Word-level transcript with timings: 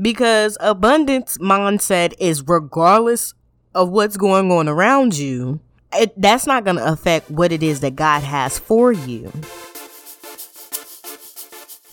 Because 0.00 0.56
abundance 0.60 1.38
mindset 1.38 2.14
is 2.18 2.46
regardless 2.46 3.34
of 3.74 3.90
what's 3.90 4.16
going 4.16 4.50
on 4.50 4.68
around 4.68 5.16
you, 5.16 5.60
it, 5.94 6.12
that's 6.20 6.46
not 6.46 6.64
going 6.64 6.76
to 6.76 6.92
affect 6.92 7.30
what 7.30 7.52
it 7.52 7.62
is 7.62 7.80
that 7.80 7.96
God 7.96 8.22
has 8.22 8.58
for 8.58 8.92
you. 8.92 9.32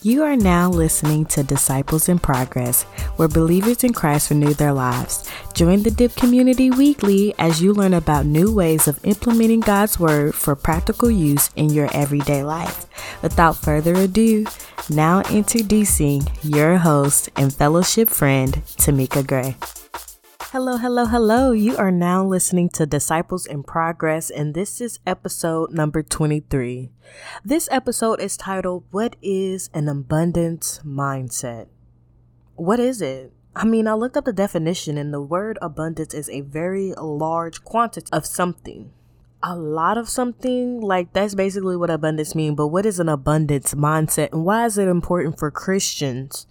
You 0.08 0.24
are 0.24 0.38
now 0.38 0.70
listening 0.70 1.26
to 1.26 1.44
Disciples 1.44 2.08
in 2.08 2.18
Progress, 2.18 2.84
where 3.18 3.28
believers 3.28 3.84
in 3.84 3.92
Christ 3.92 4.30
renew 4.30 4.54
their 4.54 4.72
lives. 4.72 5.30
Join 5.54 5.84
the 5.84 5.92
DIP 5.92 6.16
community 6.16 6.72
weekly 6.72 7.36
as 7.38 7.62
you 7.62 7.74
learn 7.74 7.94
about 7.94 8.26
new 8.26 8.50
ways 8.56 8.88
of 8.88 9.04
implementing 9.04 9.60
God's 9.60 10.00
Word 10.00 10.34
for 10.34 10.56
practical 10.56 11.12
use 11.12 11.50
in 11.58 11.72
your 11.72 11.90
everyday 11.94 12.42
life. 12.42 12.86
Without 13.22 13.58
further 13.58 13.96
ado, 13.96 14.46
now 14.90 15.24
introducing 15.24 16.26
your 16.42 16.78
host 16.78 17.28
and 17.36 17.54
fellowship 17.54 18.10
friend, 18.10 18.54
Tomeikia 18.78 19.28
Gray. 19.28 19.58
Hello, 20.52 20.78
hello, 20.78 21.06
hello. 21.06 21.52
You 21.52 21.76
are 21.76 21.92
now 21.92 22.24
listening 22.24 22.70
to 22.70 22.86
Disciples 22.86 23.46
in 23.46 23.64
Progress, 23.64 24.30
and 24.30 24.54
this 24.54 24.80
is 24.80 24.98
episode 25.06 25.74
number 25.74 26.02
23. 26.02 26.90
This 27.44 27.68
episode 27.70 28.22
is 28.22 28.38
titled, 28.38 28.86
What 28.92 29.18
is 29.22 29.70
an 29.74 29.90
Abundance 29.90 30.80
Mindset? 30.86 31.68
What 32.56 32.80
is 32.80 33.02
it? 33.02 33.34
I 33.58 33.66
mean, 33.66 33.90
I 33.90 33.96
looked 33.96 34.16
up 34.16 34.24
the 34.24 34.32
definition, 34.32 34.98
and 34.98 35.14
the 35.14 35.20
word 35.20 35.60
abundance 35.62 36.14
is 36.14 36.30
a 36.30 36.40
very 36.40 36.94
large 36.94 37.66
quantity 37.66 38.08
of 38.14 38.26
something. 38.26 38.92
A 39.44 39.54
lot 39.54 39.98
of 39.98 40.08
something, 40.08 40.80
like 40.80 41.12
that's 41.12 41.36
basically 41.36 41.76
what 41.76 41.90
abundance 41.90 42.36
means. 42.36 42.56
But 42.56 42.68
what 42.68 42.86
is 42.86 43.02
an 43.02 43.10
abundance 43.10 43.74
mindset, 43.74 44.32
and 44.32 44.46
why 44.46 44.66
is 44.66 44.78
it 44.78 44.88
important 44.88 45.40
for 45.40 45.52
Christians? 45.52 46.48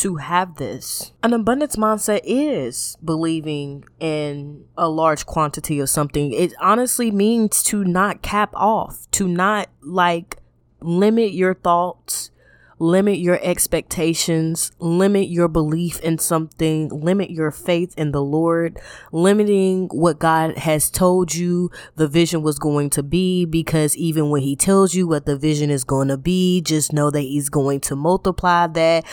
To 0.00 0.16
have 0.16 0.56
this. 0.56 1.12
An 1.22 1.32
abundance 1.34 1.76
mindset 1.76 2.20
is 2.24 2.96
believing 3.04 3.84
in 3.98 4.64
a 4.76 4.88
large 4.88 5.26
quantity 5.26 5.78
of 5.78 5.90
something. 5.90 6.32
It 6.32 6.54
honestly 6.60 7.10
means 7.10 7.62
to 7.64 7.84
not 7.84 8.22
cap 8.22 8.50
off, 8.54 9.10
to 9.12 9.28
not 9.28 9.68
like 9.82 10.38
limit 10.80 11.32
your 11.32 11.54
thoughts, 11.54 12.30
limit 12.78 13.18
your 13.18 13.38
expectations, 13.42 14.72
limit 14.78 15.28
your 15.28 15.48
belief 15.48 16.00
in 16.00 16.16
something, 16.16 16.88
limit 16.88 17.30
your 17.30 17.50
faith 17.50 17.92
in 17.98 18.12
the 18.12 18.22
Lord, 18.22 18.80
limiting 19.12 19.88
what 19.88 20.18
God 20.18 20.56
has 20.56 20.90
told 20.90 21.34
you 21.34 21.70
the 21.96 22.08
vision 22.08 22.40
was 22.40 22.58
going 22.58 22.88
to 22.90 23.02
be 23.02 23.44
because 23.44 23.94
even 23.96 24.30
when 24.30 24.40
he 24.40 24.56
tells 24.56 24.94
you 24.94 25.06
what 25.06 25.26
the 25.26 25.36
vision 25.36 25.68
is 25.68 25.84
going 25.84 26.08
to 26.08 26.16
be, 26.16 26.62
just 26.62 26.90
know 26.90 27.10
that 27.10 27.20
he's 27.20 27.50
going 27.50 27.80
to 27.80 27.94
multiply 27.94 28.66
that 28.66 29.04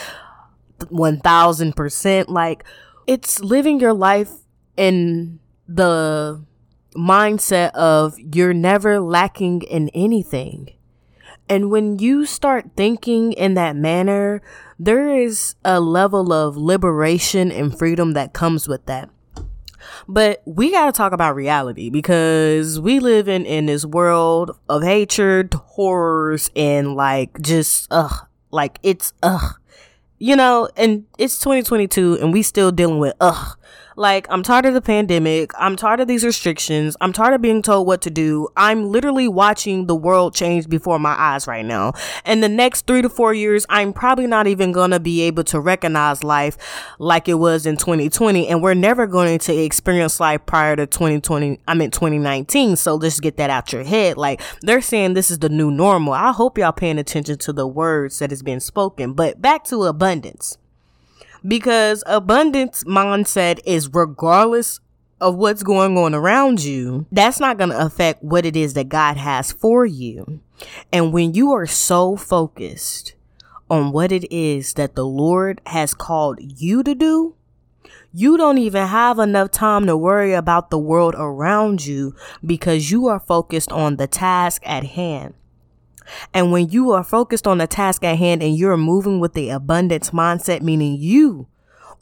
1000%. 0.80 2.28
Like, 2.30 2.64
it's 3.06 3.40
living 3.40 3.80
your 3.80 3.94
life 3.94 4.32
in 4.76 5.40
the 5.68 6.44
mindset 6.96 7.72
of 7.72 8.18
you're 8.20 8.54
never 8.54 9.00
lacking 9.00 9.62
in 9.64 9.90
anything. 9.90 10.74
And 11.50 11.72
when 11.72 12.00
you 12.00 12.26
start 12.26 12.72
thinking 12.76 13.32
in 13.34 13.54
that 13.54 13.76
manner, 13.76 14.42
there 14.78 15.18
is 15.18 15.56
a 15.64 15.80
level 15.80 16.34
of 16.34 16.58
liberation 16.58 17.52
and 17.52 17.78
freedom 17.78 18.14
that 18.14 18.34
comes 18.34 18.68
with 18.68 18.86
that. 18.88 19.10
But 20.10 20.42
we 20.46 20.72
got 20.72 20.88
to 20.88 20.92
talk 20.92 21.14
about 21.14 21.36
reality 21.36 21.90
because 21.90 22.80
we 22.80 23.00
live 23.00 23.30
in, 23.30 23.46
in 23.46 23.68
this 23.68 23.86
world 23.86 24.52
of 24.68 24.84
hatred, 24.84 25.54
horrors, 25.54 26.52
and 26.56 26.96
like 26.96 27.42
just, 27.42 27.88
ugh, 27.92 28.28
like 28.52 28.80
it's, 28.84 29.14
ugh 29.24 29.56
you 30.20 30.36
know, 30.36 30.70
and 30.76 31.06
it's 31.18 31.38
2022 31.40 32.18
and 32.22 32.34
we 32.34 32.42
still 32.42 32.72
dealing 32.72 33.00
with 33.00 33.14
ugh 33.20 33.58
like, 33.98 34.28
I'm 34.30 34.44
tired 34.44 34.68
of 34.68 34.76
the 34.76 34.82
pandemic. 34.82 35.52
I'm 35.58 35.76
tired 35.76 36.00
of 36.00 36.08
these 36.08 36.24
restrictions. 36.24 36.96
I'm 37.02 37.12
tired 37.12 37.34
of 37.34 37.42
being 37.42 37.64
told 37.64 37.88
what 37.88 38.02
to 38.04 38.12
do. 38.12 38.48
I'm 38.56 38.92
literally 38.92 39.28
watching 39.28 39.88
the 39.88 39.96
world 39.96 40.36
change 40.36 40.70
before 40.70 41.00
my 41.00 41.16
eyes 41.18 41.48
right 41.48 41.66
now. 41.66 41.94
And 42.24 42.44
the 42.44 42.50
next 42.50 42.86
three 42.86 43.02
to 43.02 43.10
four 43.10 43.34
years, 43.34 43.66
I'm 43.70 43.94
probably 43.94 44.28
not 44.28 44.46
even 44.46 44.72
going 44.72 44.92
to 44.92 45.00
be 45.00 45.22
able 45.22 45.44
to 45.46 45.60
recognize 45.60 46.24
life 46.24 46.58
like 47.00 47.28
it 47.28 47.36
was 47.36 47.66
in 47.66 47.76
2020. 47.76 48.48
And 48.48 48.62
we're 48.62 48.76
never 48.76 49.08
going 49.08 49.40
to 49.40 49.56
experience 49.56 50.20
life 50.20 50.46
prior 50.46 50.76
to 50.76 50.86
2020. 50.86 51.60
I 51.68 51.74
mean, 51.74 51.90
2019. 51.90 52.76
So 52.76 52.96
let's 52.96 53.20
get 53.20 53.38
that 53.38 53.50
out 53.50 53.74
your 53.74 53.84
head. 53.84 54.16
Like, 54.16 54.42
they're 54.62 54.80
saying 54.80 55.16
this 55.16 55.32
is 55.32 55.40
the 55.40 55.50
new 55.50 55.72
normal. 55.72 56.14
I 56.14 56.34
hope 56.34 56.60
y'all 56.60 56.72
paying 56.72 57.00
attention 57.00 57.40
to 57.40 57.52
the 57.52 57.66
words 57.66 58.20
that 58.20 58.30
has 58.30 58.44
been 58.44 58.60
spoken. 58.60 59.14
But 59.14 59.42
back 59.42 59.64
to 59.66 59.86
abundance 59.86 60.60
because 61.48 62.04
abundance 62.06 62.84
mindset 62.84 63.60
is 63.66 63.94
regardless 63.94 64.80
of 65.20 65.36
what's 65.36 65.64
going 65.64 65.98
on 65.98 66.14
around 66.14 66.64
you, 66.64 67.06
that's 67.12 67.40
not 67.40 67.58
going 67.58 67.70
to 67.70 67.80
affect 67.80 68.24
what 68.24 68.46
it 68.46 68.56
is 68.56 68.74
that 68.74 68.90
God 68.90 69.18
has 69.18 69.52
for 69.52 69.86
you. 69.86 70.42
And 70.92 71.14
when 71.14 71.34
you 71.34 71.54
are 71.54 71.66
so 71.66 72.16
focused 72.16 73.16
on 73.70 73.92
what 73.92 74.12
it 74.12 74.32
is 74.32 74.74
that 74.74 74.96
the 74.96 75.06
Lord 75.06 75.62
has 75.68 75.94
called 75.94 76.40
you 76.40 76.84
to 76.84 76.94
do, 76.94 77.36
you 78.14 78.38
don't 78.38 78.58
even 78.58 78.88
have 78.88 79.20
enough 79.20 79.52
time 79.52 79.86
to 79.86 79.98
worry 79.98 80.34
about 80.34 80.70
the 80.70 80.80
world 80.80 81.16
around 81.18 81.86
you 81.86 82.16
because 82.46 82.92
you 82.92 83.08
are 83.08 83.20
focused 83.20 83.72
on 83.72 83.98
the 83.98 84.08
task 84.08 84.62
at 84.66 84.84
hand. 84.84 85.34
And 86.34 86.52
when 86.52 86.70
you 86.70 86.92
are 86.92 87.04
focused 87.04 87.48
on 87.48 87.58
the 87.58 87.68
task 87.68 88.04
at 88.04 88.18
hand 88.18 88.42
and 88.44 88.58
you're 88.58 88.78
moving 88.78 89.20
with 89.20 89.34
the 89.34 89.50
abundance 89.50 90.12
mindset, 90.12 90.62
meaning 90.62 90.98
you 90.98 91.48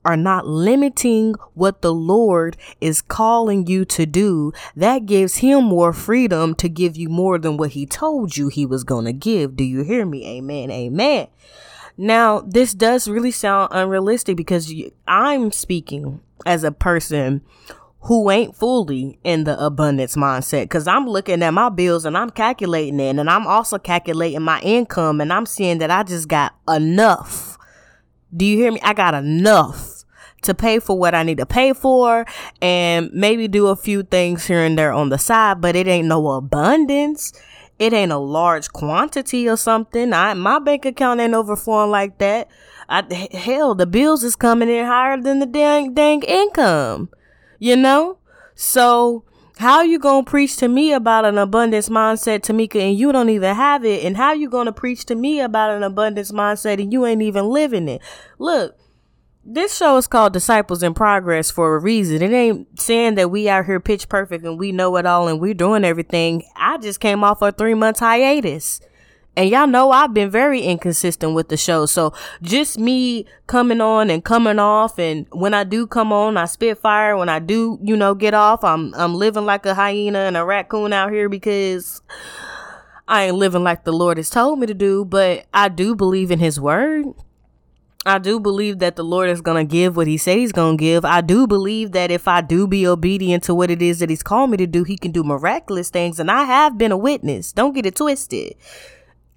are 0.05 0.15
not 0.15 0.45
limiting 0.45 1.33
what 1.55 1.81
the 1.81 1.93
Lord 1.93 2.55
is 2.79 3.01
calling 3.01 3.65
you 3.67 3.83
to 3.85 4.05
do, 4.05 4.53
that 4.75 5.05
gives 5.05 5.37
him 5.37 5.63
more 5.65 5.91
freedom 5.91 6.53
to 6.55 6.69
give 6.69 6.95
you 6.95 7.09
more 7.09 7.39
than 7.39 7.57
what 7.57 7.71
he 7.71 7.85
told 7.85 8.37
you 8.37 8.47
he 8.47 8.65
was 8.65 8.83
going 8.83 9.05
to 9.05 9.13
give. 9.13 9.55
Do 9.55 9.63
you 9.63 9.83
hear 9.83 10.05
me? 10.05 10.37
Amen. 10.37 10.69
Amen. 10.69 11.27
Now, 11.97 12.41
this 12.41 12.73
does 12.73 13.07
really 13.07 13.31
sound 13.31 13.69
unrealistic 13.71 14.37
because 14.37 14.71
I'm 15.07 15.51
speaking 15.51 16.21
as 16.45 16.63
a 16.63 16.71
person 16.71 17.41
who 18.05 18.29
ain't 18.29 18.55
fully 18.55 19.17
in 19.23 19.45
the 19.45 19.63
abundance 19.63 20.15
mindset 20.15 20.65
because 20.65 20.87
I'm 20.87 21.07
looking 21.07 21.41
at 21.41 21.51
my 21.51 21.69
bills 21.69 22.05
and 22.05 22.15
I'm 22.15 22.29
calculating 22.29 22.99
it 22.99 23.17
and 23.17 23.27
I'm 23.27 23.47
also 23.47 23.79
calculating 23.79 24.43
my 24.43 24.61
income 24.61 25.21
and 25.21 25.33
I'm 25.33 25.47
seeing 25.47 25.79
that 25.79 25.89
I 25.89 26.03
just 26.03 26.27
got 26.27 26.53
enough. 26.69 27.57
Do 28.35 28.45
you 28.45 28.57
hear 28.57 28.71
me? 28.71 28.79
I 28.83 28.93
got 28.93 29.15
enough 29.15 30.03
to 30.43 30.53
pay 30.53 30.77
for 30.77 30.95
what 30.95 31.15
I 31.15 31.23
need 31.23 31.39
to 31.39 31.47
pay 31.47 31.73
for 31.73 32.27
and 32.61 33.11
maybe 33.11 33.47
do 33.47 33.67
a 33.67 33.75
few 33.75 34.03
things 34.03 34.45
here 34.45 34.63
and 34.63 34.77
there 34.77 34.93
on 34.93 35.09
the 35.09 35.17
side, 35.17 35.59
but 35.59 35.75
it 35.75 35.87
ain't 35.87 36.07
no 36.07 36.27
abundance. 36.29 37.33
It 37.79 37.91
ain't 37.91 38.11
a 38.11 38.19
large 38.19 38.71
quantity 38.71 39.49
or 39.49 39.57
something. 39.57 40.13
I 40.13 40.35
my 40.35 40.59
bank 40.59 40.85
account 40.85 41.21
ain't 41.21 41.33
overflowing 41.33 41.89
like 41.89 42.19
that. 42.19 42.49
I, 42.87 43.01
hell, 43.33 43.73
the 43.73 43.87
bills 43.87 44.23
is 44.23 44.35
coming 44.35 44.69
in 44.69 44.85
higher 44.85 45.19
than 45.19 45.39
the 45.39 45.47
dang 45.47 45.95
dang 45.95 46.21
income 46.21 47.09
you 47.59 47.75
know? 47.75 48.17
So 48.55 49.23
how 49.57 49.81
you 49.81 49.99
gonna 49.99 50.23
preach 50.23 50.57
to 50.57 50.67
me 50.67 50.91
about 50.91 51.25
an 51.25 51.37
abundance 51.37 51.89
mindset, 51.89 52.41
Tomeikia, 52.41 52.89
and 52.89 52.97
you 52.97 53.11
don't 53.11 53.29
even 53.29 53.55
have 53.55 53.85
it? 53.85 54.03
And 54.03 54.17
how 54.17 54.33
you 54.33 54.49
gonna 54.49 54.73
preach 54.73 55.05
to 55.05 55.15
me 55.15 55.39
about 55.39 55.71
an 55.71 55.83
abundance 55.83 56.31
mindset 56.31 56.81
and 56.81 56.91
you 56.91 57.05
ain't 57.05 57.21
even 57.21 57.45
living 57.45 57.87
it? 57.87 58.01
Look, 58.37 58.77
this 59.45 59.77
show 59.77 59.95
is 59.97 60.07
called 60.07 60.33
Disciples 60.33 60.81
in 60.81 60.93
Progress 60.93 61.51
for 61.51 61.75
a 61.75 61.79
reason. 61.79 62.21
It 62.21 62.31
ain't 62.31 62.81
saying 62.81 63.15
that 63.15 63.29
we 63.29 63.47
out 63.47 63.65
here 63.65 63.79
pitch 63.79 64.09
perfect 64.09 64.43
and 64.43 64.57
we 64.57 64.71
know 64.71 64.95
it 64.97 65.05
all 65.05 65.27
and 65.27 65.39
we're 65.39 65.53
doing 65.53 65.85
everything. 65.85 66.43
I 66.55 66.77
just 66.77 66.99
came 66.99 67.23
off 67.23 67.41
a 67.41 67.51
three 67.51 67.75
month 67.75 67.99
hiatus. 67.99 68.81
And 69.37 69.49
y'all 69.49 69.67
know 69.67 69.91
I've 69.91 70.13
been 70.13 70.29
very 70.29 70.61
inconsistent 70.61 71.33
with 71.33 71.49
the 71.49 71.57
show. 71.57 71.85
So 71.85 72.13
just 72.41 72.79
me 72.79 73.25
coming 73.47 73.81
on 73.81 74.09
and 74.09 74.23
coming 74.23 74.59
off. 74.59 74.97
And 74.97 75.27
when 75.31 75.53
I 75.53 75.63
do 75.65 75.87
come 75.87 76.13
on, 76.13 76.37
I 76.37 76.45
spit 76.45 76.77
fire. 76.77 77.17
When 77.17 77.27
I 77.27 77.39
do, 77.39 77.77
you 77.83 77.97
know, 77.97 78.15
get 78.15 78.33
off, 78.33 78.63
I'm, 78.63 78.93
I'm 78.95 79.13
living 79.13 79.45
like 79.45 79.65
a 79.65 79.73
hyena 79.73 80.19
and 80.19 80.37
a 80.37 80.45
raccoon 80.45 80.93
out 80.93 81.11
here 81.11 81.27
because 81.27 82.01
I 83.07 83.25
ain't 83.25 83.35
living 83.35 83.63
like 83.63 83.83
the 83.83 83.93
Lord 83.93 84.17
has 84.17 84.29
told 84.29 84.59
me 84.59 84.67
to 84.67 84.73
do. 84.73 85.03
But 85.03 85.45
I 85.53 85.67
do 85.67 85.95
believe 85.95 86.31
in 86.31 86.39
his 86.39 86.59
word. 86.59 87.05
I 88.07 88.19
do 88.19 88.39
believe 88.39 88.79
that 88.79 88.95
the 88.95 89.03
Lord 89.03 89.29
is 89.29 89.41
going 89.41 89.67
to 89.67 89.69
give 89.69 89.97
what 89.97 90.05
he 90.05 90.15
said 90.17 90.37
he's 90.37 90.51
going 90.51 90.77
to 90.77 90.81
give. 90.81 91.03
I 91.03 91.21
do 91.21 91.47
believe 91.47 91.91
that 91.93 92.11
if 92.11 92.27
I 92.27 92.41
do 92.41 92.67
be 92.67 92.85
obedient 92.85 93.43
to 93.45 93.55
what 93.55 93.71
it 93.71 93.81
is 93.81 93.97
that 93.97 94.11
he's 94.11 94.21
called 94.21 94.51
me 94.51 94.57
to 94.57 94.67
do, 94.67 94.83
he 94.83 94.95
can 94.95 95.11
do 95.11 95.23
miraculous 95.23 95.89
things. 95.89 96.19
And 96.19 96.29
I 96.29 96.43
have 96.43 96.77
been 96.77 96.91
a 96.91 96.97
witness. 96.97 97.51
Don't 97.51 97.73
get 97.73 97.87
it 97.87 97.95
twisted. 97.95 98.53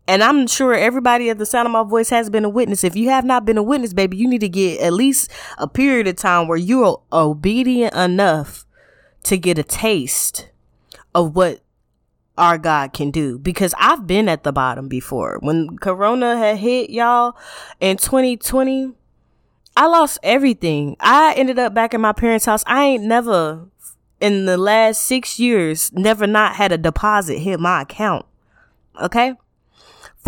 And 0.08 0.24
I'm 0.24 0.46
sure 0.46 0.72
everybody 0.72 1.28
at 1.28 1.36
the 1.36 1.44
sound 1.44 1.66
of 1.66 1.72
my 1.72 1.82
voice 1.82 2.08
has 2.08 2.30
been 2.30 2.46
a 2.46 2.48
witness. 2.48 2.82
If 2.82 2.96
you 2.96 3.10
have 3.10 3.26
not 3.26 3.44
been 3.44 3.58
a 3.58 3.62
witness, 3.62 3.92
baby, 3.92 4.16
you 4.16 4.26
need 4.26 4.40
to 4.40 4.48
get 4.48 4.80
at 4.80 4.94
least 4.94 5.30
a 5.58 5.68
period 5.68 6.08
of 6.08 6.16
time 6.16 6.48
where 6.48 6.56
you're 6.56 7.02
obedient 7.12 7.94
enough 7.94 8.64
to 9.24 9.36
get 9.36 9.58
a 9.58 9.62
taste 9.62 10.48
of 11.14 11.36
what 11.36 11.60
our 12.38 12.56
God 12.56 12.94
can 12.94 13.10
do. 13.10 13.38
Because 13.38 13.74
I've 13.78 14.06
been 14.06 14.30
at 14.30 14.44
the 14.44 14.52
bottom 14.52 14.88
before. 14.88 15.38
When 15.42 15.76
Corona 15.76 16.38
had 16.38 16.56
hit 16.56 16.88
y'all 16.88 17.36
in 17.78 17.98
2020, 17.98 18.94
I 19.76 19.86
lost 19.88 20.18
everything. 20.22 20.96
I 21.00 21.34
ended 21.36 21.58
up 21.58 21.74
back 21.74 21.92
in 21.92 22.00
my 22.00 22.14
parents' 22.14 22.46
house. 22.46 22.64
I 22.66 22.84
ain't 22.84 23.04
never 23.04 23.68
in 24.22 24.46
the 24.46 24.56
last 24.56 25.04
six 25.04 25.38
years 25.38 25.92
never 25.92 26.26
not 26.26 26.56
had 26.56 26.72
a 26.72 26.78
deposit 26.78 27.40
hit 27.40 27.60
my 27.60 27.82
account. 27.82 28.24
Okay? 29.02 29.34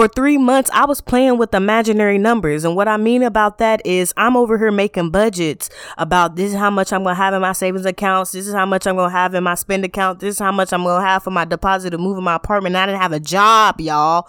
For 0.00 0.08
three 0.08 0.38
months, 0.38 0.70
I 0.72 0.86
was 0.86 1.02
playing 1.02 1.36
with 1.36 1.52
imaginary 1.52 2.16
numbers. 2.16 2.64
And 2.64 2.74
what 2.74 2.88
I 2.88 2.96
mean 2.96 3.22
about 3.22 3.58
that 3.58 3.84
is 3.84 4.14
I'm 4.16 4.34
over 4.34 4.56
here 4.56 4.70
making 4.70 5.10
budgets 5.10 5.68
about 5.98 6.36
this 6.36 6.52
is 6.52 6.58
how 6.58 6.70
much 6.70 6.90
I'm 6.90 7.02
going 7.02 7.16
to 7.16 7.22
have 7.22 7.34
in 7.34 7.42
my 7.42 7.52
savings 7.52 7.84
accounts. 7.84 8.32
This 8.32 8.48
is 8.48 8.54
how 8.54 8.64
much 8.64 8.86
I'm 8.86 8.96
going 8.96 9.10
to 9.10 9.14
have 9.14 9.34
in 9.34 9.44
my 9.44 9.54
spend 9.56 9.84
account. 9.84 10.20
This 10.20 10.36
is 10.36 10.38
how 10.38 10.52
much 10.52 10.72
I'm 10.72 10.84
going 10.84 11.02
to 11.02 11.06
have 11.06 11.22
for 11.22 11.30
my 11.30 11.44
deposit 11.44 11.90
to 11.90 11.98
move 11.98 12.16
in 12.16 12.24
my 12.24 12.36
apartment. 12.36 12.76
I 12.76 12.86
didn't 12.86 13.02
have 13.02 13.12
a 13.12 13.20
job, 13.20 13.78
y'all. 13.78 14.26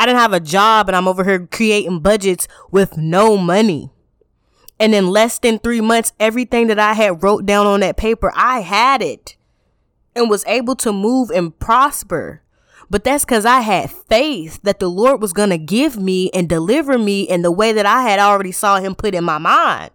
I 0.00 0.06
didn't 0.06 0.18
have 0.18 0.32
a 0.32 0.40
job 0.40 0.88
and 0.88 0.96
I'm 0.96 1.06
over 1.06 1.22
here 1.22 1.46
creating 1.46 2.00
budgets 2.00 2.48
with 2.72 2.96
no 2.96 3.36
money. 3.36 3.92
And 4.80 4.96
in 4.96 5.06
less 5.06 5.38
than 5.38 5.60
three 5.60 5.80
months, 5.80 6.12
everything 6.18 6.66
that 6.66 6.80
I 6.80 6.94
had 6.94 7.22
wrote 7.22 7.46
down 7.46 7.68
on 7.68 7.78
that 7.80 7.98
paper, 7.98 8.32
I 8.34 8.62
had 8.62 9.00
it 9.00 9.36
and 10.16 10.28
was 10.28 10.44
able 10.46 10.74
to 10.74 10.92
move 10.92 11.30
and 11.30 11.56
prosper. 11.56 12.42
But 12.90 13.04
that's 13.04 13.24
because 13.24 13.44
I 13.44 13.60
had 13.60 13.90
faith 13.90 14.60
that 14.62 14.78
the 14.78 14.88
Lord 14.88 15.20
was 15.20 15.32
going 15.32 15.50
to 15.50 15.58
give 15.58 15.98
me 15.98 16.30
and 16.30 16.48
deliver 16.48 16.98
me 16.98 17.22
in 17.22 17.42
the 17.42 17.52
way 17.52 17.72
that 17.72 17.86
I 17.86 18.02
had 18.02 18.18
already 18.18 18.52
saw 18.52 18.80
him 18.80 18.94
put 18.94 19.14
in 19.14 19.24
my 19.24 19.38
mind. 19.38 19.90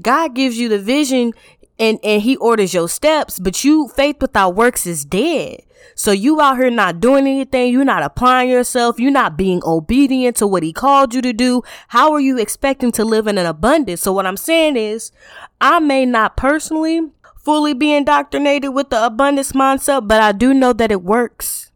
God 0.00 0.34
gives 0.34 0.58
you 0.58 0.68
the 0.68 0.78
vision 0.78 1.32
and, 1.78 1.98
and 2.02 2.22
he 2.22 2.36
orders 2.36 2.74
your 2.74 2.88
steps, 2.88 3.38
but 3.38 3.64
you 3.64 3.88
faith 3.88 4.16
without 4.20 4.54
works 4.54 4.86
is 4.86 5.04
dead. 5.04 5.62
So 5.94 6.10
you 6.12 6.40
out 6.40 6.56
here 6.56 6.70
not 6.70 7.00
doing 7.00 7.26
anything, 7.26 7.72
you're 7.72 7.84
not 7.84 8.02
applying 8.02 8.50
yourself, 8.50 8.98
you're 8.98 9.10
not 9.10 9.36
being 9.36 9.60
obedient 9.64 10.36
to 10.36 10.46
what 10.46 10.62
he 10.62 10.72
called 10.72 11.14
you 11.14 11.22
to 11.22 11.32
do. 11.32 11.62
How 11.88 12.12
are 12.12 12.20
you 12.20 12.38
expecting 12.38 12.90
to 12.92 13.04
live 13.04 13.26
in 13.26 13.38
an 13.38 13.46
abundance? 13.46 14.02
So 14.02 14.12
what 14.12 14.26
I'm 14.26 14.36
saying 14.36 14.76
is, 14.76 15.12
I 15.60 15.78
may 15.78 16.04
not 16.04 16.36
personally 16.36 17.00
fully 17.36 17.74
be 17.74 17.92
indoctrinated 17.92 18.72
with 18.74 18.90
the 18.90 19.04
abundance 19.04 19.52
mindset, 19.52 20.08
but 20.08 20.20
I 20.20 20.32
do 20.32 20.54
know 20.54 20.72
that 20.72 20.90
it 20.90 21.02
works. 21.02 21.70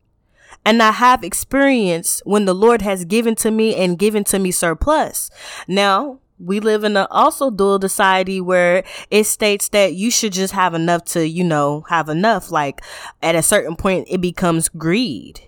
And 0.68 0.82
I 0.82 0.90
have 0.90 1.24
experience 1.24 2.20
when 2.26 2.44
the 2.44 2.52
Lord 2.52 2.82
has 2.82 3.06
given 3.06 3.34
to 3.36 3.50
me 3.50 3.74
and 3.74 3.98
given 3.98 4.22
to 4.24 4.38
me 4.38 4.50
surplus. 4.50 5.30
Now, 5.66 6.18
we 6.38 6.60
live 6.60 6.84
in 6.84 6.94
a 6.94 7.08
also 7.10 7.50
dual 7.50 7.80
society 7.80 8.38
where 8.38 8.84
it 9.10 9.24
states 9.24 9.70
that 9.70 9.94
you 9.94 10.10
should 10.10 10.34
just 10.34 10.52
have 10.52 10.74
enough 10.74 11.06
to, 11.06 11.26
you 11.26 11.42
know, 11.42 11.86
have 11.88 12.10
enough. 12.10 12.50
Like 12.50 12.82
at 13.22 13.34
a 13.34 13.42
certain 13.42 13.76
point, 13.76 14.08
it 14.10 14.20
becomes 14.20 14.68
greed. 14.68 15.40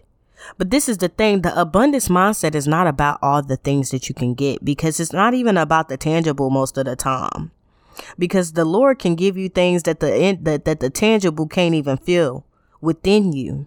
But 0.57 0.71
this 0.71 0.89
is 0.89 0.97
the 0.97 1.11
thing 1.11 1.43
the 1.43 1.61
abundance 1.61 2.09
mindset 2.09 2.55
is 2.55 2.67
not 2.67 2.87
about 2.87 3.19
all 3.21 3.43
the 3.43 3.59
things 3.59 3.91
that 3.91 4.09
you 4.09 4.15
can 4.15 4.33
get 4.33 4.65
because 4.65 4.99
it's 5.01 5.13
not 5.13 5.35
even 5.35 5.59
about 5.59 5.91
the 5.91 5.99
tangible 5.99 6.49
most 6.49 6.79
of 6.79 6.87
the 6.87 6.97
time. 6.97 7.51
Because 8.19 8.55
the 8.55 8.65
Lord 8.65 8.99
can 8.99 9.17
give 9.17 9.37
you 9.37 9.51
things 9.51 9.83
that 9.83 10.01
the 10.01 10.39
that, 10.41 10.65
that 10.65 10.81
the 10.81 10.89
tangible 10.89 11.47
can't 11.47 11.75
even 11.75 11.99
feel 11.99 12.47
within 12.81 13.35
you. 13.35 13.67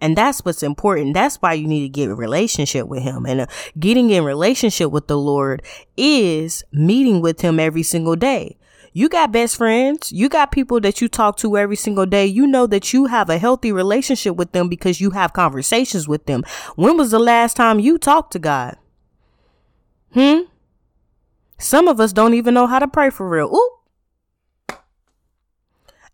And 0.00 0.16
that's 0.16 0.44
what's 0.44 0.62
important. 0.62 1.14
That's 1.14 1.36
why 1.36 1.54
you 1.54 1.66
need 1.66 1.82
to 1.82 1.88
get 1.88 2.10
a 2.10 2.14
relationship 2.14 2.86
with 2.86 3.02
him. 3.02 3.24
And 3.26 3.42
uh, 3.42 3.46
getting 3.78 4.10
in 4.10 4.24
relationship 4.24 4.90
with 4.90 5.06
the 5.06 5.18
Lord 5.18 5.62
is 5.96 6.62
meeting 6.72 7.20
with 7.22 7.40
him 7.40 7.58
every 7.58 7.82
single 7.82 8.16
day. 8.16 8.58
You 8.92 9.10
got 9.10 9.30
best 9.30 9.56
friends. 9.56 10.10
You 10.10 10.30
got 10.30 10.52
people 10.52 10.80
that 10.80 11.02
you 11.02 11.08
talk 11.08 11.36
to 11.38 11.58
every 11.58 11.76
single 11.76 12.06
day. 12.06 12.24
You 12.24 12.46
know 12.46 12.66
that 12.66 12.94
you 12.94 13.06
have 13.06 13.28
a 13.28 13.36
healthy 13.36 13.70
relationship 13.70 14.36
with 14.36 14.52
them 14.52 14.68
because 14.68 15.02
you 15.02 15.10
have 15.10 15.34
conversations 15.34 16.08
with 16.08 16.24
them. 16.24 16.44
When 16.76 16.96
was 16.96 17.10
the 17.10 17.18
last 17.18 17.56
time 17.56 17.78
you 17.78 17.98
talked 17.98 18.32
to 18.32 18.38
God? 18.38 18.76
Hmm? 20.14 20.44
Some 21.58 21.88
of 21.88 22.00
us 22.00 22.12
don't 22.12 22.32
even 22.32 22.54
know 22.54 22.66
how 22.66 22.78
to 22.78 22.88
pray 22.88 23.10
for 23.10 23.28
real. 23.28 23.54
Ooh. 23.54 23.75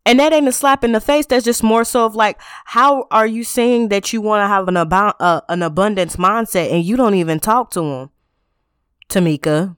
And 0.05 0.19
that 0.19 0.33
ain't 0.33 0.49
a 0.49 0.53
slap 0.53 0.83
in 0.83 0.93
the 0.93 1.01
face. 1.01 1.27
That's 1.27 1.45
just 1.45 1.63
more 1.63 1.85
so 1.85 2.05
of 2.05 2.17
like, 2.17 2.41
how 2.65 3.07
are 3.11 3.27
you 3.27 3.45
saying 3.45 3.89
that 3.89 4.13
you 4.13 4.21
want 4.21 4.43
to 4.43 4.49
have 4.49 4.67
an, 4.67 4.77
ab- 4.77 5.17
uh, 5.21 5.43
an 5.49 5.63
abundance 5.63 6.17
mindset 6.17 6.73
and 6.73 6.85
you 6.85 6.97
don't 6.97 7.15
even 7.15 7.39
talk 7.39 7.71
to 7.73 7.81
them? 7.81 8.11
Tomeikia. 9.09 9.77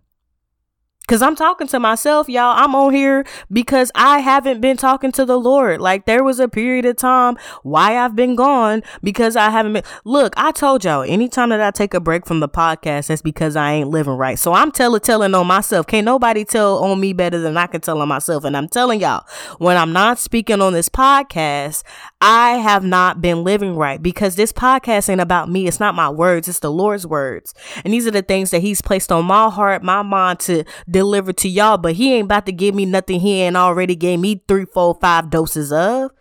Cause 1.07 1.21
I'm 1.21 1.37
talking 1.37 1.67
to 1.67 1.79
myself, 1.79 2.31
y'all. 2.31 2.57
I'm 2.57 2.75
on 2.75 2.95
here 2.95 3.27
because 3.53 3.93
I 3.95 4.21
haven't 4.21 4.63
been 4.63 4.79
talking 4.79 5.13
to 5.13 5.27
the 5.27 5.39
Lord. 5.39 5.83
Like 5.83 6.07
there 6.07 6.25
was 6.25 6.41
a 6.41 6.49
period 6.49 6.87
of 6.87 6.97
time 6.97 7.37
why 7.63 7.99
I've 7.99 8.17
been 8.17 8.37
gone 8.37 8.83
because 9.03 9.37
I 9.37 9.51
haven't 9.51 9.75
been. 9.75 9.83
Look, 10.07 10.33
I 10.39 10.51
told 10.51 10.83
y'all 10.83 11.03
anytime 11.03 11.51
that 11.51 11.61
I 11.61 11.71
take 11.73 11.93
a 11.93 12.01
break 12.01 12.27
from 12.27 12.41
the 12.41 12.49
podcast, 12.49 13.09
that's 13.09 13.21
because 13.21 13.55
I 13.55 13.73
ain't 13.73 13.91
living 13.91 14.15
right. 14.15 14.39
So 14.39 14.55
I'm 14.55 14.73
telling, 14.73 15.03
telling 15.03 15.35
on 15.35 15.47
myself. 15.47 15.87
Can't 15.87 16.07
nobody 16.07 16.43
tell 16.43 16.83
on 16.83 16.99
me 17.01 17.13
better 17.13 17.39
than 17.39 17.59
I 17.59 17.67
can 17.67 17.83
tell 17.83 18.01
on 18.01 18.09
myself. 18.09 18.45
And 18.45 18.57
I'm 18.57 18.69
telling 18.69 19.01
y'all, 19.01 19.27
when 19.59 19.77
I'm 19.77 19.93
not 19.93 20.19
speaking 20.19 20.63
on 20.63 20.73
this 20.73 20.89
podcast, 20.89 21.83
I 22.23 22.53
have 22.53 22.83
not 22.83 23.21
been 23.21 23.45
living 23.45 23.77
right 23.77 24.03
because 24.03 24.37
this 24.37 24.55
podcast 24.55 25.11
ain't 25.11 25.21
about 25.21 25.51
me. 25.51 25.67
It's 25.67 25.81
not 25.81 25.95
my 25.95 26.09
words. 26.09 26.49
It's 26.49 26.61
the 26.61 26.73
Lord's 26.73 27.07
words. 27.07 27.53
And 27.85 27.93
these 27.93 28.07
are 28.07 28.11
the 28.11 28.23
things 28.23 28.51
that 28.53 28.63
he's 28.63 28.81
placed 28.81 29.13
on 29.13 29.27
my 29.27 29.51
heart, 29.51 29.83
my 29.83 30.01
mind 30.01 30.41
to 30.41 30.65
deliver 30.95 31.33
to 31.33 31.49
y'all, 31.49 31.77
but 31.77 31.95
he 31.95 32.15
ain't 32.15 32.27
about 32.27 32.47
to 32.47 32.53
give 32.53 32.73
me 32.73 32.87
nothing 32.87 33.19
he 33.19 33.43
ain't 33.43 33.57
already 33.57 33.97
gave 33.97 34.21
me 34.21 34.43
three, 34.47 34.65
four, 34.65 34.97
five 35.01 35.29
doses 35.29 35.73
of. 35.73 36.13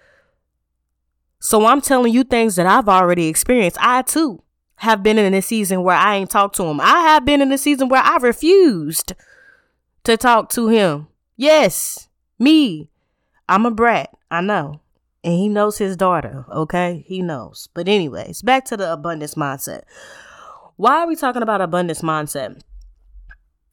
So 1.39 1.67
I'm 1.67 1.79
telling 1.79 2.11
you 2.11 2.23
things 2.23 2.55
that 2.55 2.65
I've 2.65 2.89
already 2.89 3.27
experienced. 3.27 3.77
I 3.79 4.01
too 4.01 4.41
have 4.77 5.03
been 5.03 5.19
in 5.19 5.33
a 5.35 5.43
season 5.43 5.83
where 5.83 5.95
I 5.95 6.15
ain't 6.15 6.31
talked 6.31 6.55
to 6.55 6.63
him. 6.63 6.81
I 6.81 7.01
have 7.01 7.23
been 7.23 7.39
in 7.39 7.51
a 7.51 7.57
season 7.57 7.87
where 7.87 8.01
I 8.01 8.17
refused 8.17 9.13
to 10.05 10.17
talk 10.17 10.49
to 10.51 10.67
him. 10.69 11.07
Yes, 11.37 12.09
me. 12.39 12.89
I'm 13.47 13.67
a 13.67 13.71
brat. 13.71 14.09
I 14.31 14.41
know. 14.41 14.81
And 15.23 15.33
he 15.33 15.47
knows 15.49 15.77
his 15.77 15.95
daughter, 15.95 16.45
okay? 16.51 17.05
He 17.07 17.21
knows. 17.21 17.69
But, 17.75 17.87
anyways, 17.87 18.41
back 18.41 18.65
to 18.65 18.77
the 18.77 18.91
abundance 18.91 19.35
mindset. 19.35 19.83
Why 20.77 21.01
are 21.01 21.07
we 21.07 21.15
talking 21.15 21.43
about 21.43 21.61
abundance 21.61 22.01
mindset? 22.01 22.61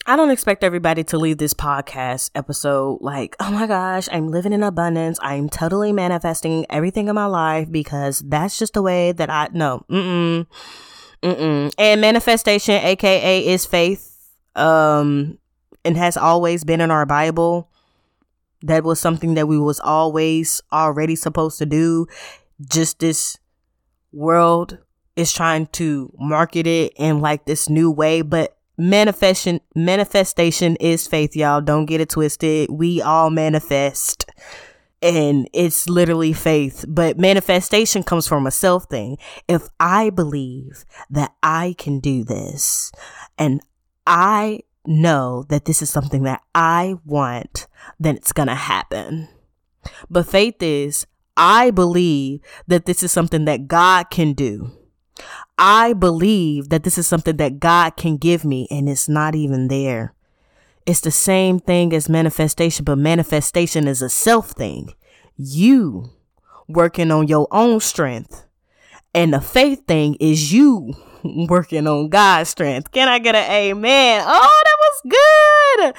I 0.06 0.17
don't 0.17 0.31
expect 0.31 0.64
everybody 0.64 1.05
to 1.05 1.19
leave 1.19 1.38
this 1.38 1.52
podcast 1.52 2.31
episode 2.35 2.99
like, 3.02 3.37
oh 3.38 3.50
my 3.50 3.67
gosh, 3.67 4.08
I'm 4.11 4.29
living 4.29 4.52
in 4.52 4.62
abundance. 4.62 5.19
I'm 5.23 5.49
totally 5.49 5.93
manifesting 5.93 6.64
everything 6.70 7.08
in 7.08 7.14
my 7.14 7.26
life 7.26 7.70
because 7.70 8.20
that's 8.20 8.58
just 8.58 8.73
the 8.73 8.82
way 8.82 9.12
that 9.12 9.29
I 9.29 9.49
know. 9.52 9.85
Mm-mm. 9.91 10.47
Mm-mm. 11.23 11.73
And 11.76 12.00
manifestation, 12.00 12.76
aka 12.76 13.47
is 13.47 13.67
faith, 13.67 14.17
um, 14.56 15.38
and 15.85 15.97
has 15.99 16.17
always 16.17 16.64
been 16.64 16.81
in 16.81 16.91
our 16.91 17.05
Bible. 17.05 17.69
That 18.62 18.85
was 18.85 19.00
something 19.00 19.34
that 19.34 19.48
we 19.48 19.58
was 19.58 19.81
always 19.81 20.63
already 20.72 21.15
supposed 21.15 21.58
to 21.58 21.67
do. 21.67 22.06
Just 22.67 23.01
this 23.01 23.39
world 24.13 24.79
is 25.15 25.32
trying 25.32 25.67
to 25.67 26.10
market 26.19 26.67
it 26.67 26.94
in 26.96 27.20
like 27.20 27.44
this 27.44 27.69
new 27.69 27.91
way, 27.91 28.22
but 28.22 28.56
manifestation 28.81 29.60
manifestation 29.75 30.77
is 30.77 31.06
faith 31.06 31.37
y'all. 31.37 31.60
Don't 31.60 31.87
get 31.87 32.01
it 32.01 32.08
twisted. 32.08 32.70
We 32.70 33.03
all 33.03 33.31
manifest 33.31 34.27
and 35.03 35.49
it's 35.53 35.89
literally 35.89 36.32
faith. 36.32 36.84
But 36.89 37.19
manifestation 37.19 38.03
comes 38.03 38.27
from 38.27 38.46
a 38.46 38.51
self 38.51 38.84
thing. 38.87 39.19
If 39.46 39.69
i 39.79 40.10
believe 40.10 40.84
that 41.10 41.34
i 41.43 41.75
can 41.79 42.01
do 42.01 42.25
this 42.25 42.91
and 43.39 43.60
i 44.06 44.60
know 44.87 45.44
that 45.51 45.67
this 45.67 45.82
is 45.82 45.91
something 45.91 46.22
that 46.22 46.43
i 46.55 46.96
want 47.05 47.67
then 47.99 48.17
it's 48.17 48.32
gonna 48.32 48.55
happen. 48.55 49.29
But 50.08 50.27
faith 50.27 50.63
is 50.63 51.06
i 51.37 51.70
believe 51.70 52.41
that 52.67 52.87
this 52.87 53.03
is 53.03 53.13
something 53.13 53.44
that 53.44 53.69
god 53.69 54.10
can 54.10 54.32
do 54.32 54.72
I 55.58 55.93
believe 55.93 56.70
that 56.70 56.84
this 56.84 56.96
is 56.96 57.06
something 57.06 57.36
that 57.36 57.60
God 57.60 57.96
can 57.96 58.17
give 58.17 58.44
me, 58.44 58.67
and 58.70 58.89
it's 58.89 59.08
not 59.08 59.34
even 59.34 59.69
there. 59.69 60.15
It's 60.86 61.03
the 61.03 61.10
same 61.10 61.60
thing 61.60 61.93
as 61.93 62.08
manifestation, 62.08 62.84
but 62.84 62.96
manifestation 62.96 63.86
is 63.86 64.03
a 64.03 64.08
self 64.08 64.50
thing. 64.53 64.94
You 65.36 66.10
working 66.69 67.10
on 67.10 67.29
your 67.29 67.46
own 67.50 67.81
strength. 67.81 68.46
And 69.15 69.34
the 69.34 69.41
faith 69.41 69.86
thing 69.86 70.17
is 70.20 70.53
you 70.53 70.94
working 71.24 71.86
on 71.86 72.08
God's 72.08 72.50
strength. 72.50 72.93
Can 72.93 73.08
I 73.08 73.19
get 73.19 73.34
an 73.34 73.50
amen? 73.50 74.24
Oh, 74.27 74.62
that 74.65 74.77
was 74.79 75.93
good. 75.93 75.94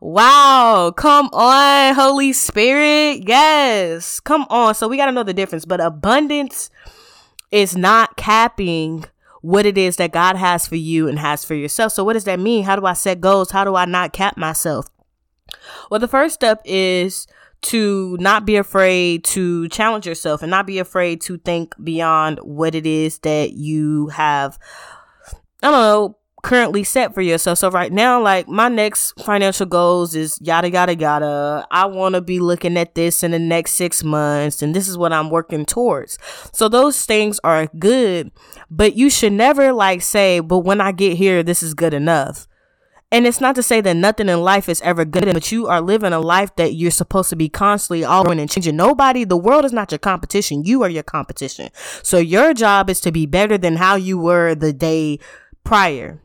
Wow. 0.00 0.92
Come 0.96 1.30
on, 1.32 1.94
Holy 1.94 2.32
Spirit. 2.32 3.26
Yes. 3.26 4.20
Come 4.20 4.46
on. 4.50 4.74
So 4.74 4.88
we 4.88 4.96
got 4.96 5.06
to 5.06 5.12
know 5.12 5.22
the 5.22 5.34
difference. 5.34 5.64
But 5.64 5.80
abundance 5.80 6.70
is 7.50 7.76
not 7.76 8.16
capping 8.16 9.04
what 9.42 9.66
it 9.66 9.78
is 9.78 9.96
that 9.96 10.12
God 10.12 10.36
has 10.36 10.66
for 10.66 10.76
you 10.76 11.08
and 11.08 11.18
has 11.18 11.44
for 11.44 11.54
yourself. 11.54 11.92
So 11.92 12.04
what 12.04 12.12
does 12.12 12.24
that 12.24 12.40
mean? 12.40 12.64
How 12.64 12.76
do 12.76 12.86
I 12.86 12.92
set 12.92 13.20
goals? 13.20 13.50
How 13.50 13.64
do 13.64 13.74
I 13.74 13.84
not 13.86 14.12
cap 14.12 14.36
myself? 14.36 14.86
Well, 15.90 16.00
the 16.00 16.08
first 16.08 16.34
step 16.34 16.60
is 16.64 17.26
to 17.62 18.16
not 18.20 18.46
be 18.46 18.56
afraid 18.56 19.24
to 19.24 19.68
challenge 19.68 20.06
yourself 20.06 20.42
and 20.42 20.50
not 20.50 20.66
be 20.66 20.78
afraid 20.78 21.20
to 21.22 21.38
think 21.38 21.74
beyond 21.82 22.38
what 22.38 22.74
it 22.74 22.86
is 22.86 23.18
that 23.20 23.52
you 23.52 24.08
have, 24.08 24.58
I 25.62 25.70
don't 25.70 25.72
know, 25.72 26.16
currently 26.42 26.84
set 26.84 27.14
for 27.14 27.20
yourself. 27.20 27.58
So 27.58 27.70
right 27.70 27.92
now, 27.92 28.20
like 28.20 28.48
my 28.48 28.68
next 28.68 29.12
financial 29.22 29.66
goals 29.66 30.14
is 30.14 30.38
yada 30.42 30.70
yada 30.70 30.96
yada. 30.96 31.66
I 31.70 31.86
want 31.86 32.14
to 32.14 32.20
be 32.20 32.40
looking 32.40 32.76
at 32.76 32.94
this 32.94 33.22
in 33.22 33.30
the 33.30 33.38
next 33.38 33.72
six 33.72 34.02
months, 34.02 34.62
and 34.62 34.74
this 34.74 34.88
is 34.88 34.98
what 34.98 35.12
I'm 35.12 35.30
working 35.30 35.64
towards. 35.64 36.18
So 36.52 36.68
those 36.68 37.04
things 37.04 37.40
are 37.44 37.66
good, 37.78 38.30
but 38.70 38.96
you 38.96 39.10
should 39.10 39.32
never 39.32 39.72
like 39.72 40.02
say, 40.02 40.40
"But 40.40 40.60
when 40.60 40.80
I 40.80 40.92
get 40.92 41.16
here, 41.16 41.42
this 41.42 41.62
is 41.62 41.74
good 41.74 41.94
enough." 41.94 42.46
And 43.12 43.26
it's 43.26 43.40
not 43.40 43.56
to 43.56 43.62
say 43.62 43.80
that 43.80 43.96
nothing 43.96 44.28
in 44.28 44.40
life 44.40 44.68
is 44.68 44.80
ever 44.82 45.04
good, 45.04 45.34
but 45.34 45.50
you 45.50 45.66
are 45.66 45.80
living 45.80 46.12
a 46.12 46.20
life 46.20 46.54
that 46.56 46.74
you're 46.74 46.92
supposed 46.92 47.28
to 47.30 47.36
be 47.36 47.48
constantly 47.48 48.04
altering 48.04 48.38
and 48.38 48.48
changing. 48.48 48.76
Nobody, 48.76 49.24
the 49.24 49.36
world 49.36 49.64
is 49.64 49.72
not 49.72 49.90
your 49.90 49.98
competition. 49.98 50.62
You 50.64 50.82
are 50.84 50.88
your 50.88 51.02
competition. 51.02 51.70
So 52.04 52.18
your 52.18 52.54
job 52.54 52.88
is 52.88 53.00
to 53.00 53.10
be 53.10 53.26
better 53.26 53.58
than 53.58 53.76
how 53.76 53.96
you 53.96 54.16
were 54.16 54.54
the 54.54 54.72
day 54.72 55.18
prior 55.64 56.20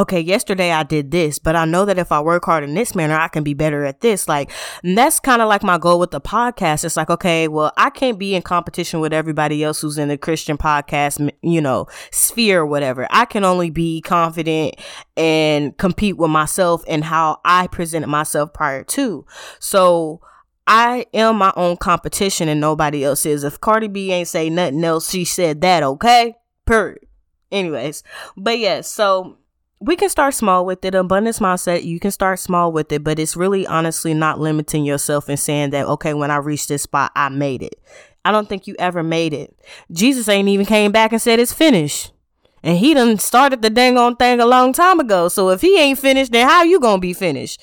okay, 0.00 0.20
yesterday 0.20 0.72
I 0.72 0.82
did 0.82 1.10
this, 1.10 1.38
but 1.38 1.54
I 1.54 1.66
know 1.66 1.84
that 1.84 1.98
if 1.98 2.10
I 2.10 2.20
work 2.20 2.46
hard 2.46 2.64
in 2.64 2.72
this 2.72 2.94
manner, 2.94 3.14
I 3.14 3.28
can 3.28 3.44
be 3.44 3.52
better 3.52 3.84
at 3.84 4.00
this. 4.00 4.26
Like, 4.26 4.50
that's 4.82 5.20
kind 5.20 5.42
of 5.42 5.48
like 5.48 5.62
my 5.62 5.76
goal 5.76 6.00
with 6.00 6.10
the 6.10 6.22
podcast. 6.22 6.84
It's 6.84 6.96
like, 6.96 7.10
okay, 7.10 7.48
well, 7.48 7.70
I 7.76 7.90
can't 7.90 8.18
be 8.18 8.34
in 8.34 8.40
competition 8.40 9.00
with 9.00 9.12
everybody 9.12 9.62
else 9.62 9.82
who's 9.82 9.98
in 9.98 10.08
the 10.08 10.16
Christian 10.16 10.56
podcast, 10.56 11.30
you 11.42 11.60
know, 11.60 11.86
sphere 12.10 12.60
or 12.60 12.66
whatever. 12.66 13.06
I 13.10 13.26
can 13.26 13.44
only 13.44 13.68
be 13.68 14.00
confident 14.00 14.76
and 15.18 15.76
compete 15.76 16.16
with 16.16 16.30
myself 16.30 16.82
and 16.88 17.04
how 17.04 17.40
I 17.44 17.66
presented 17.66 18.08
myself 18.08 18.54
prior 18.54 18.84
to. 18.84 19.26
So, 19.58 20.22
I 20.66 21.06
am 21.12 21.36
my 21.36 21.52
own 21.56 21.76
competition 21.76 22.48
and 22.48 22.60
nobody 22.60 23.04
else 23.04 23.26
is. 23.26 23.44
If 23.44 23.60
Cardi 23.60 23.88
B 23.88 24.12
ain't 24.12 24.28
say 24.28 24.48
nothing 24.48 24.84
else, 24.84 25.10
she 25.10 25.24
said 25.24 25.60
that, 25.62 25.82
okay? 25.82 26.36
Per. 26.64 26.96
Anyways, 27.50 28.04
but 28.36 28.60
yeah, 28.60 28.80
so 28.80 29.39
we 29.80 29.96
can 29.96 30.10
start 30.10 30.34
small 30.34 30.66
with 30.66 30.84
it. 30.84 30.94
Abundance 30.94 31.38
mindset, 31.38 31.84
you 31.84 31.98
can 31.98 32.10
start 32.10 32.38
small 32.38 32.70
with 32.70 32.92
it, 32.92 33.02
but 33.02 33.18
it's 33.18 33.36
really 33.36 33.66
honestly 33.66 34.12
not 34.12 34.38
limiting 34.38 34.84
yourself 34.84 35.28
and 35.28 35.40
saying 35.40 35.70
that, 35.70 35.86
okay, 35.86 36.12
when 36.12 36.30
I 36.30 36.36
reach 36.36 36.68
this 36.68 36.82
spot, 36.82 37.12
I 37.16 37.30
made 37.30 37.62
it. 37.62 37.80
I 38.24 38.30
don't 38.32 38.48
think 38.48 38.66
you 38.66 38.76
ever 38.78 39.02
made 39.02 39.32
it. 39.32 39.58
Jesus 39.90 40.28
ain't 40.28 40.48
even 40.48 40.66
came 40.66 40.92
back 40.92 41.12
and 41.12 41.22
said 41.22 41.38
it's 41.38 41.54
finished. 41.54 42.12
And 42.62 42.76
he 42.76 42.92
done 42.92 43.18
started 43.18 43.62
the 43.62 43.70
dang 43.70 43.96
on 43.96 44.16
thing 44.16 44.38
a 44.38 44.46
long 44.46 44.74
time 44.74 45.00
ago. 45.00 45.28
So 45.28 45.48
if 45.48 45.62
he 45.62 45.80
ain't 45.80 45.98
finished, 45.98 46.32
then 46.32 46.46
how 46.46 46.62
you 46.62 46.78
gonna 46.78 47.00
be 47.00 47.14
finished? 47.14 47.62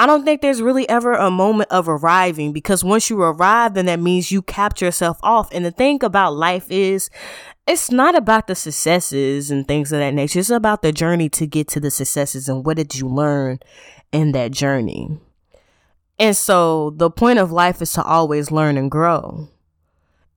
I 0.00 0.06
don't 0.06 0.24
think 0.24 0.40
there's 0.40 0.62
really 0.62 0.88
ever 0.88 1.12
a 1.12 1.30
moment 1.30 1.70
of 1.70 1.86
arriving 1.86 2.54
because 2.54 2.82
once 2.82 3.10
you 3.10 3.20
arrive, 3.20 3.74
then 3.74 3.84
that 3.84 4.00
means 4.00 4.32
you 4.32 4.40
capped 4.40 4.80
yourself 4.80 5.18
off. 5.22 5.50
And 5.52 5.62
the 5.62 5.70
thing 5.70 6.02
about 6.02 6.34
life 6.34 6.70
is 6.70 7.10
it's 7.66 7.90
not 7.90 8.14
about 8.14 8.46
the 8.46 8.54
successes 8.54 9.50
and 9.50 9.68
things 9.68 9.92
of 9.92 9.98
that 9.98 10.14
nature. 10.14 10.38
It's 10.38 10.48
about 10.48 10.80
the 10.80 10.90
journey 10.90 11.28
to 11.28 11.46
get 11.46 11.68
to 11.68 11.80
the 11.80 11.90
successes 11.90 12.48
and 12.48 12.64
what 12.64 12.78
did 12.78 12.94
you 12.94 13.08
learn 13.08 13.58
in 14.10 14.32
that 14.32 14.52
journey. 14.52 15.18
And 16.18 16.34
so 16.34 16.94
the 16.96 17.10
point 17.10 17.38
of 17.38 17.52
life 17.52 17.82
is 17.82 17.92
to 17.92 18.02
always 18.02 18.50
learn 18.50 18.78
and 18.78 18.90
grow. 18.90 19.50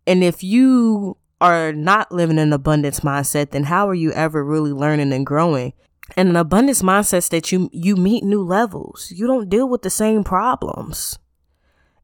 And 0.06 0.26
if 0.26 0.44
you 0.44 1.16
are 1.40 1.72
not 1.72 2.12
living 2.12 2.38
an 2.38 2.52
abundance 2.52 3.00
mindset, 3.00 3.52
then 3.52 3.64
how 3.64 3.88
are 3.88 3.96
you 3.96 4.12
ever 4.12 4.44
really 4.44 4.74
learning 4.74 5.14
and 5.14 5.26
growing? 5.26 5.72
And 6.18 6.30
an 6.30 6.36
abundance 6.36 6.82
mindset 6.82 7.30
that 7.30 7.52
you 7.52 7.70
you 7.72 7.96
meet 7.96 8.24
new 8.24 8.42
levels. 8.42 9.12
You 9.16 9.28
don't 9.28 9.50
deal 9.50 9.68
with 9.68 9.82
the 9.82 9.90
same 9.90 10.24
problems 10.24 11.18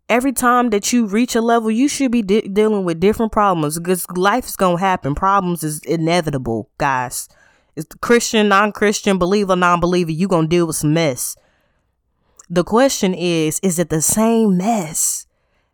every 0.10 0.34
time 0.34 0.72
that 0.72 0.92
you 0.92 1.06
reach 1.06 1.36
a 1.36 1.42
level, 1.42 1.70
you 1.72 1.88
should 1.88 2.12
be 2.12 2.24
de- 2.24 2.48
dealing 2.48 2.84
with 2.84 3.00
different 3.00 3.32
problems 3.32 3.78
because 3.78 4.10
life 4.12 4.48
is 4.48 4.58
to 4.58 4.76
happen. 4.76 5.16
Problems 5.16 5.64
is 5.64 5.80
inevitable, 5.84 6.70
guys. 6.78 7.30
It's 7.76 7.96
Christian, 8.02 8.50
non 8.50 8.72
Christian, 8.72 9.18
believer, 9.18 9.56
non 9.56 9.80
believer, 9.80 10.12
you're 10.12 10.28
going 10.28 10.46
to 10.46 10.50
deal 10.50 10.68
with 10.68 10.78
some 10.78 10.94
mess. 10.94 11.38
The 12.50 12.64
question 12.64 13.14
is, 13.14 13.60
is 13.62 13.78
it 13.78 13.90
the 13.90 14.02
same 14.02 14.58
mess? 14.58 15.28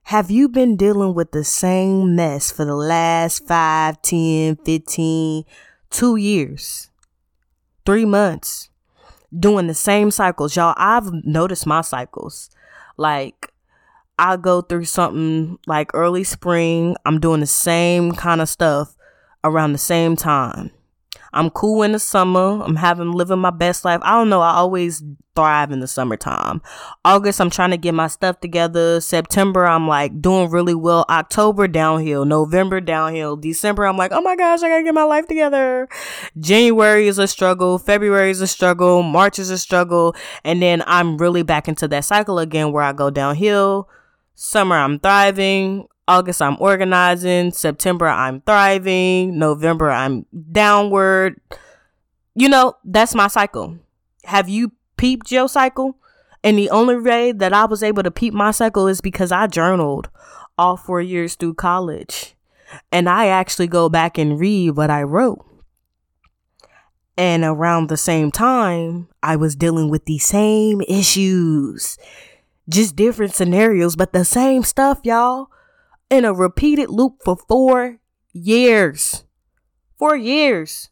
Have 0.03 0.29
you 0.29 0.49
been 0.49 0.75
dealing 0.75 1.15
with 1.15 1.31
the 1.31 1.43
same 1.43 2.15
mess 2.15 2.51
for 2.51 2.65
the 2.65 2.75
last 2.75 3.47
5, 3.47 4.01
10, 4.03 4.57
15, 4.57 5.43
two 5.89 6.15
years, 6.17 6.91
three 7.85 8.05
months, 8.05 8.69
doing 9.37 9.67
the 9.67 9.73
same 9.73 10.11
cycles? 10.11 10.55
Y'all, 10.55 10.73
I've 10.77 11.11
noticed 11.25 11.65
my 11.65 11.81
cycles. 11.81 12.49
Like, 12.97 13.51
I 14.17 14.37
go 14.37 14.61
through 14.61 14.85
something 14.85 15.59
like 15.67 15.91
early 15.93 16.23
spring. 16.23 16.95
I'm 17.05 17.19
doing 17.19 17.41
the 17.41 17.45
same 17.45 18.13
kind 18.13 18.41
of 18.41 18.49
stuff 18.49 18.95
around 19.43 19.73
the 19.73 19.77
same 19.77 20.15
time. 20.15 20.71
I'm 21.35 21.51
cool 21.51 21.83
in 21.83 21.91
the 21.91 21.99
summer. 21.99 22.63
I'm 22.63 22.77
having 22.77 23.11
living 23.11 23.39
my 23.39 23.51
best 23.51 23.85
life. 23.85 23.99
I 24.03 24.13
don't 24.13 24.29
know. 24.29 24.41
I 24.41 24.55
always 24.55 25.03
thrive 25.35 25.71
in 25.71 25.81
the 25.81 25.87
summertime. 25.87 26.61
August, 27.03 27.41
I'm 27.41 27.49
trying 27.49 27.71
to 27.71 27.77
get 27.77 27.93
my 27.93 28.07
stuff 28.07 28.39
together. 28.39 29.01
September, 29.01 29.65
I'm 29.65 29.87
like 29.87 30.21
doing 30.21 30.49
really 30.49 30.73
well. 30.73 31.05
October, 31.09 31.67
downhill. 31.67 32.25
November, 32.25 32.81
downhill. 32.81 33.35
December, 33.35 33.85
I'm 33.85 33.97
like, 33.97 34.11
oh 34.13 34.21
my 34.21 34.35
gosh, 34.35 34.63
I 34.63 34.69
gotta 34.69 34.83
get 34.83 34.93
my 34.93 35.03
life 35.03 35.27
together. 35.27 35.87
January 36.39 37.07
is 37.07 37.19
a 37.19 37.27
struggle. 37.27 37.77
February 37.77 38.31
is 38.31 38.41
a 38.41 38.47
struggle. 38.47 39.03
March 39.03 39.37
is 39.37 39.49
a 39.49 39.57
struggle. 39.57 40.15
And 40.43 40.61
then 40.61 40.83
I'm 40.87 41.17
really 41.17 41.43
back 41.43 41.67
into 41.67 41.87
that 41.89 42.05
cycle 42.05 42.39
again 42.39 42.71
where 42.71 42.83
I 42.83 42.93
go 42.93 43.09
downhill 43.09 43.89
Summer, 44.37 44.75
I'm 44.75 44.99
thriving. 44.99 45.87
August, 46.07 46.41
I'm 46.41 46.57
organizing. 46.59 47.51
September, 47.51 48.07
I'm 48.07 48.41
thriving. 48.41 49.37
November, 49.37 49.91
I'm 49.91 50.25
downward. 50.51 51.39
You 52.35 52.49
know, 52.49 52.75
that's 52.83 53.15
my 53.15 53.27
cycle. 53.27 53.77
Have 54.25 54.49
you 54.49 54.71
peeped 54.97 55.31
your 55.31 55.47
cycle? 55.47 55.97
And 56.43 56.57
the 56.57 56.69
only 56.69 56.97
way 56.97 57.31
that 57.31 57.53
I 57.53 57.65
was 57.65 57.81
able 57.81 58.03
to 58.03 58.11
peep 58.11 58.33
my 58.33 58.51
cycle 58.51 58.87
is 58.87 59.01
because 59.01 59.31
I 59.31 59.47
journaled 59.47 60.09
all 60.57 60.77
four 60.77 61.01
years 61.01 61.35
through 61.35 61.55
college. 61.55 62.35
And 62.91 63.09
I 63.09 63.27
actually 63.27 63.67
go 63.67 63.89
back 63.89 64.17
and 64.17 64.39
read 64.39 64.71
what 64.71 64.89
I 64.89 65.03
wrote. 65.03 65.43
And 67.17 67.43
around 67.43 67.87
the 67.87 67.97
same 67.97 68.29
time, 68.29 69.07
I 69.23 69.37
was 69.37 69.55
dealing 69.55 69.89
with 69.89 70.05
the 70.05 70.17
same 70.19 70.81
issues 70.81 71.97
just 72.69 72.95
different 72.95 73.33
scenarios, 73.33 73.95
but 73.95 74.13
the 74.13 74.25
same 74.25 74.63
stuff, 74.63 74.99
y'all, 75.03 75.49
in 76.09 76.25
a 76.25 76.33
repeated 76.33 76.89
loop 76.89 77.21
for 77.23 77.35
four 77.35 77.99
years. 78.33 79.25
Four 79.97 80.15
years. 80.15 80.89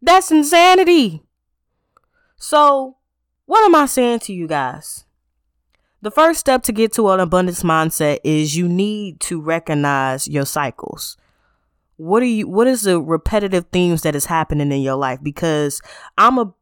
That's 0.00 0.30
insanity. 0.30 1.22
So, 2.36 2.96
what 3.46 3.64
am 3.64 3.74
I 3.74 3.86
saying 3.86 4.20
to 4.20 4.32
you 4.32 4.48
guys? 4.48 5.04
The 6.02 6.10
first 6.10 6.40
step 6.40 6.64
to 6.64 6.72
get 6.72 6.92
to 6.94 7.10
an 7.10 7.20
abundance 7.20 7.62
mindset 7.62 8.18
is 8.24 8.56
you 8.56 8.68
need 8.68 9.20
to 9.20 9.40
recognize 9.40 10.26
your 10.26 10.44
cycles. 10.44 11.16
What 11.96 12.24
are 12.24 12.26
you 12.26 12.48
what 12.48 12.66
is 12.66 12.82
the 12.82 13.00
repetitive 13.00 13.66
themes 13.70 14.02
that 14.02 14.16
is 14.16 14.24
happening 14.24 14.72
in 14.72 14.80
your 14.80 14.96
life 14.96 15.20
because 15.22 15.80
I'm 16.18 16.38
a 16.38 16.52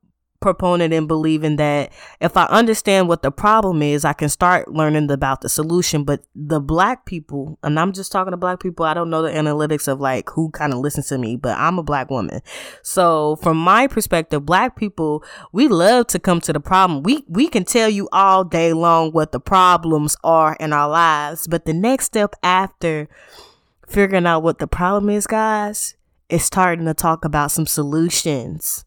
proponent 0.41 0.93
in 0.93 1.07
believing 1.07 1.57
that 1.57 1.93
if 2.21 2.37
I 2.37 2.45
understand 2.47 3.09
what 3.09 3.23
the 3.23 3.31
problem 3.31 3.83
is, 3.83 4.05
I 4.05 4.13
can 4.15 4.29
start 4.29 4.69
learning 4.69 5.11
about 5.11 5.43
the 5.43 5.49
solution. 5.49 6.05
But 6.05 6.23
the 6.35 6.61
black 6.61 7.05
people, 7.05 7.59
and 7.63 7.79
I'm 7.79 7.93
just 7.93 8.11
talking 8.11 8.33
to 8.33 8.37
black 8.37 8.61
people, 8.61 8.87
I 8.87 8.95
don't 8.95 9.11
know 9.11 9.23
the 9.23 9.31
analytics 9.31 9.87
of 9.87 10.01
like 10.01 10.31
who 10.31 10.51
kind 10.51 10.73
of 10.73 10.81
listens 10.81 11.09
to 11.09 11.19
me, 11.19 11.37
but 11.37 11.57
I'm 11.59 11.79
a 11.79 11.83
black 11.83 12.11
woman. 12.11 12.41
So 12.83 13.37
from 13.37 13.59
my 13.59 13.87
perspective, 13.87 14.47
black 14.47 14.77
people, 14.77 15.23
we 15.53 15.69
love 15.69 16.09
to 16.09 16.19
come 16.19 16.41
to 16.43 16.53
the 16.53 16.61
problem. 16.61 17.03
We, 17.03 17.25
we 17.29 17.49
can 17.49 17.65
tell 17.65 17.89
you 17.89 18.09
all 18.13 18.45
day 18.45 18.73
long 18.73 19.13
what 19.13 19.33
the 19.33 19.41
problems 19.41 20.17
are 20.25 20.57
in 20.59 20.73
our 20.73 20.89
lives. 20.89 21.47
But 21.47 21.67
the 21.67 21.75
next 21.75 22.07
step 22.07 22.35
after 22.43 23.09
figuring 23.87 24.27
out 24.27 24.43
what 24.43 24.59
the 24.59 24.67
problem 24.67 25.11
is, 25.11 25.27
guys, 25.27 25.97
is 26.29 26.45
starting 26.45 26.87
to 26.87 26.95
talk 26.95 27.25
about 27.25 27.51
some 27.51 27.67
solutions 27.67 28.85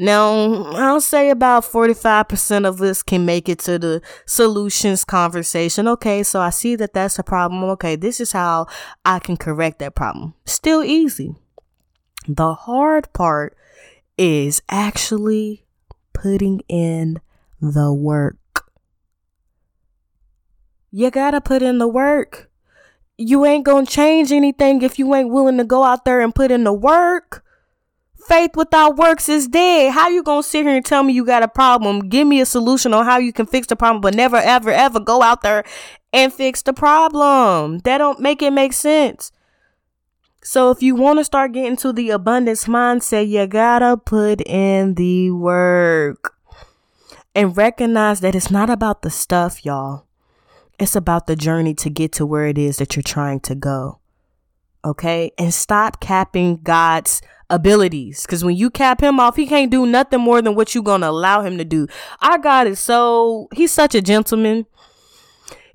now, 0.00 0.62
I'll 0.74 1.00
say 1.00 1.28
about 1.28 1.64
45% 1.64 2.66
of 2.66 2.80
us 2.80 3.02
can 3.02 3.24
make 3.24 3.48
it 3.48 3.58
to 3.60 3.80
the 3.80 4.00
solutions 4.26 5.04
conversation. 5.04 5.88
Okay, 5.88 6.22
so 6.22 6.40
I 6.40 6.50
see 6.50 6.76
that 6.76 6.94
that's 6.94 7.18
a 7.18 7.24
problem. 7.24 7.64
Okay, 7.64 7.96
this 7.96 8.20
is 8.20 8.30
how 8.30 8.68
I 9.04 9.18
can 9.18 9.36
correct 9.36 9.80
that 9.80 9.96
problem. 9.96 10.34
Still 10.44 10.84
easy. 10.84 11.34
The 12.28 12.54
hard 12.54 13.12
part 13.12 13.56
is 14.16 14.62
actually 14.68 15.64
putting 16.12 16.60
in 16.68 17.20
the 17.60 17.92
work. 17.92 18.70
You 20.92 21.10
gotta 21.10 21.40
put 21.40 21.60
in 21.60 21.78
the 21.78 21.88
work. 21.88 22.50
You 23.16 23.44
ain't 23.44 23.64
gonna 23.64 23.84
change 23.84 24.30
anything 24.30 24.82
if 24.82 24.96
you 24.96 25.12
ain't 25.12 25.30
willing 25.30 25.58
to 25.58 25.64
go 25.64 25.82
out 25.82 26.04
there 26.04 26.20
and 26.20 26.32
put 26.32 26.52
in 26.52 26.62
the 26.62 26.72
work. 26.72 27.44
Faith 28.28 28.50
without 28.56 28.98
works 28.98 29.26
is 29.30 29.48
dead. 29.48 29.94
How 29.94 30.10
you 30.10 30.22
gonna 30.22 30.42
sit 30.42 30.66
here 30.66 30.76
and 30.76 30.84
tell 30.84 31.02
me 31.02 31.14
you 31.14 31.24
got 31.24 31.42
a 31.42 31.48
problem? 31.48 32.10
Give 32.10 32.28
me 32.28 32.42
a 32.42 32.46
solution 32.46 32.92
on 32.92 33.06
how 33.06 33.16
you 33.16 33.32
can 33.32 33.46
fix 33.46 33.66
the 33.66 33.74
problem, 33.74 34.02
but 34.02 34.14
never, 34.14 34.36
ever, 34.36 34.70
ever 34.70 35.00
go 35.00 35.22
out 35.22 35.40
there 35.40 35.64
and 36.12 36.30
fix 36.30 36.60
the 36.60 36.74
problem. 36.74 37.78
That 37.78 37.96
don't 37.96 38.20
make 38.20 38.42
it 38.42 38.52
make 38.52 38.74
sense. 38.74 39.32
So 40.42 40.70
if 40.70 40.82
you 40.82 40.94
want 40.94 41.18
to 41.20 41.24
start 41.24 41.52
getting 41.52 41.78
to 41.78 41.90
the 41.90 42.10
abundance 42.10 42.66
mindset, 42.66 43.30
you 43.30 43.46
gotta 43.46 43.96
put 43.96 44.42
in 44.42 44.96
the 44.96 45.30
work 45.30 46.34
and 47.34 47.56
recognize 47.56 48.20
that 48.20 48.34
it's 48.34 48.50
not 48.50 48.68
about 48.68 49.00
the 49.00 49.10
stuff, 49.10 49.64
y'all. 49.64 50.04
It's 50.78 50.94
about 50.94 51.28
the 51.28 51.34
journey 51.34 51.72
to 51.76 51.88
get 51.88 52.12
to 52.12 52.26
where 52.26 52.46
it 52.46 52.58
is 52.58 52.76
that 52.76 52.94
you're 52.94 53.02
trying 53.02 53.40
to 53.40 53.54
go. 53.54 54.00
Okay. 54.84 55.32
And 55.38 55.52
stop 55.52 56.00
capping 56.00 56.60
God's 56.62 57.20
abilities. 57.50 58.26
Cause 58.26 58.44
when 58.44 58.56
you 58.56 58.70
cap 58.70 59.00
him 59.00 59.18
off, 59.18 59.36
he 59.36 59.46
can't 59.46 59.70
do 59.70 59.86
nothing 59.86 60.20
more 60.20 60.42
than 60.42 60.54
what 60.54 60.74
you're 60.74 60.84
going 60.84 61.00
to 61.00 61.08
allow 61.08 61.42
him 61.42 61.58
to 61.58 61.64
do. 61.64 61.86
Our 62.20 62.38
God 62.38 62.66
is 62.66 62.78
so, 62.78 63.48
he's 63.54 63.72
such 63.72 63.94
a 63.94 64.02
gentleman 64.02 64.66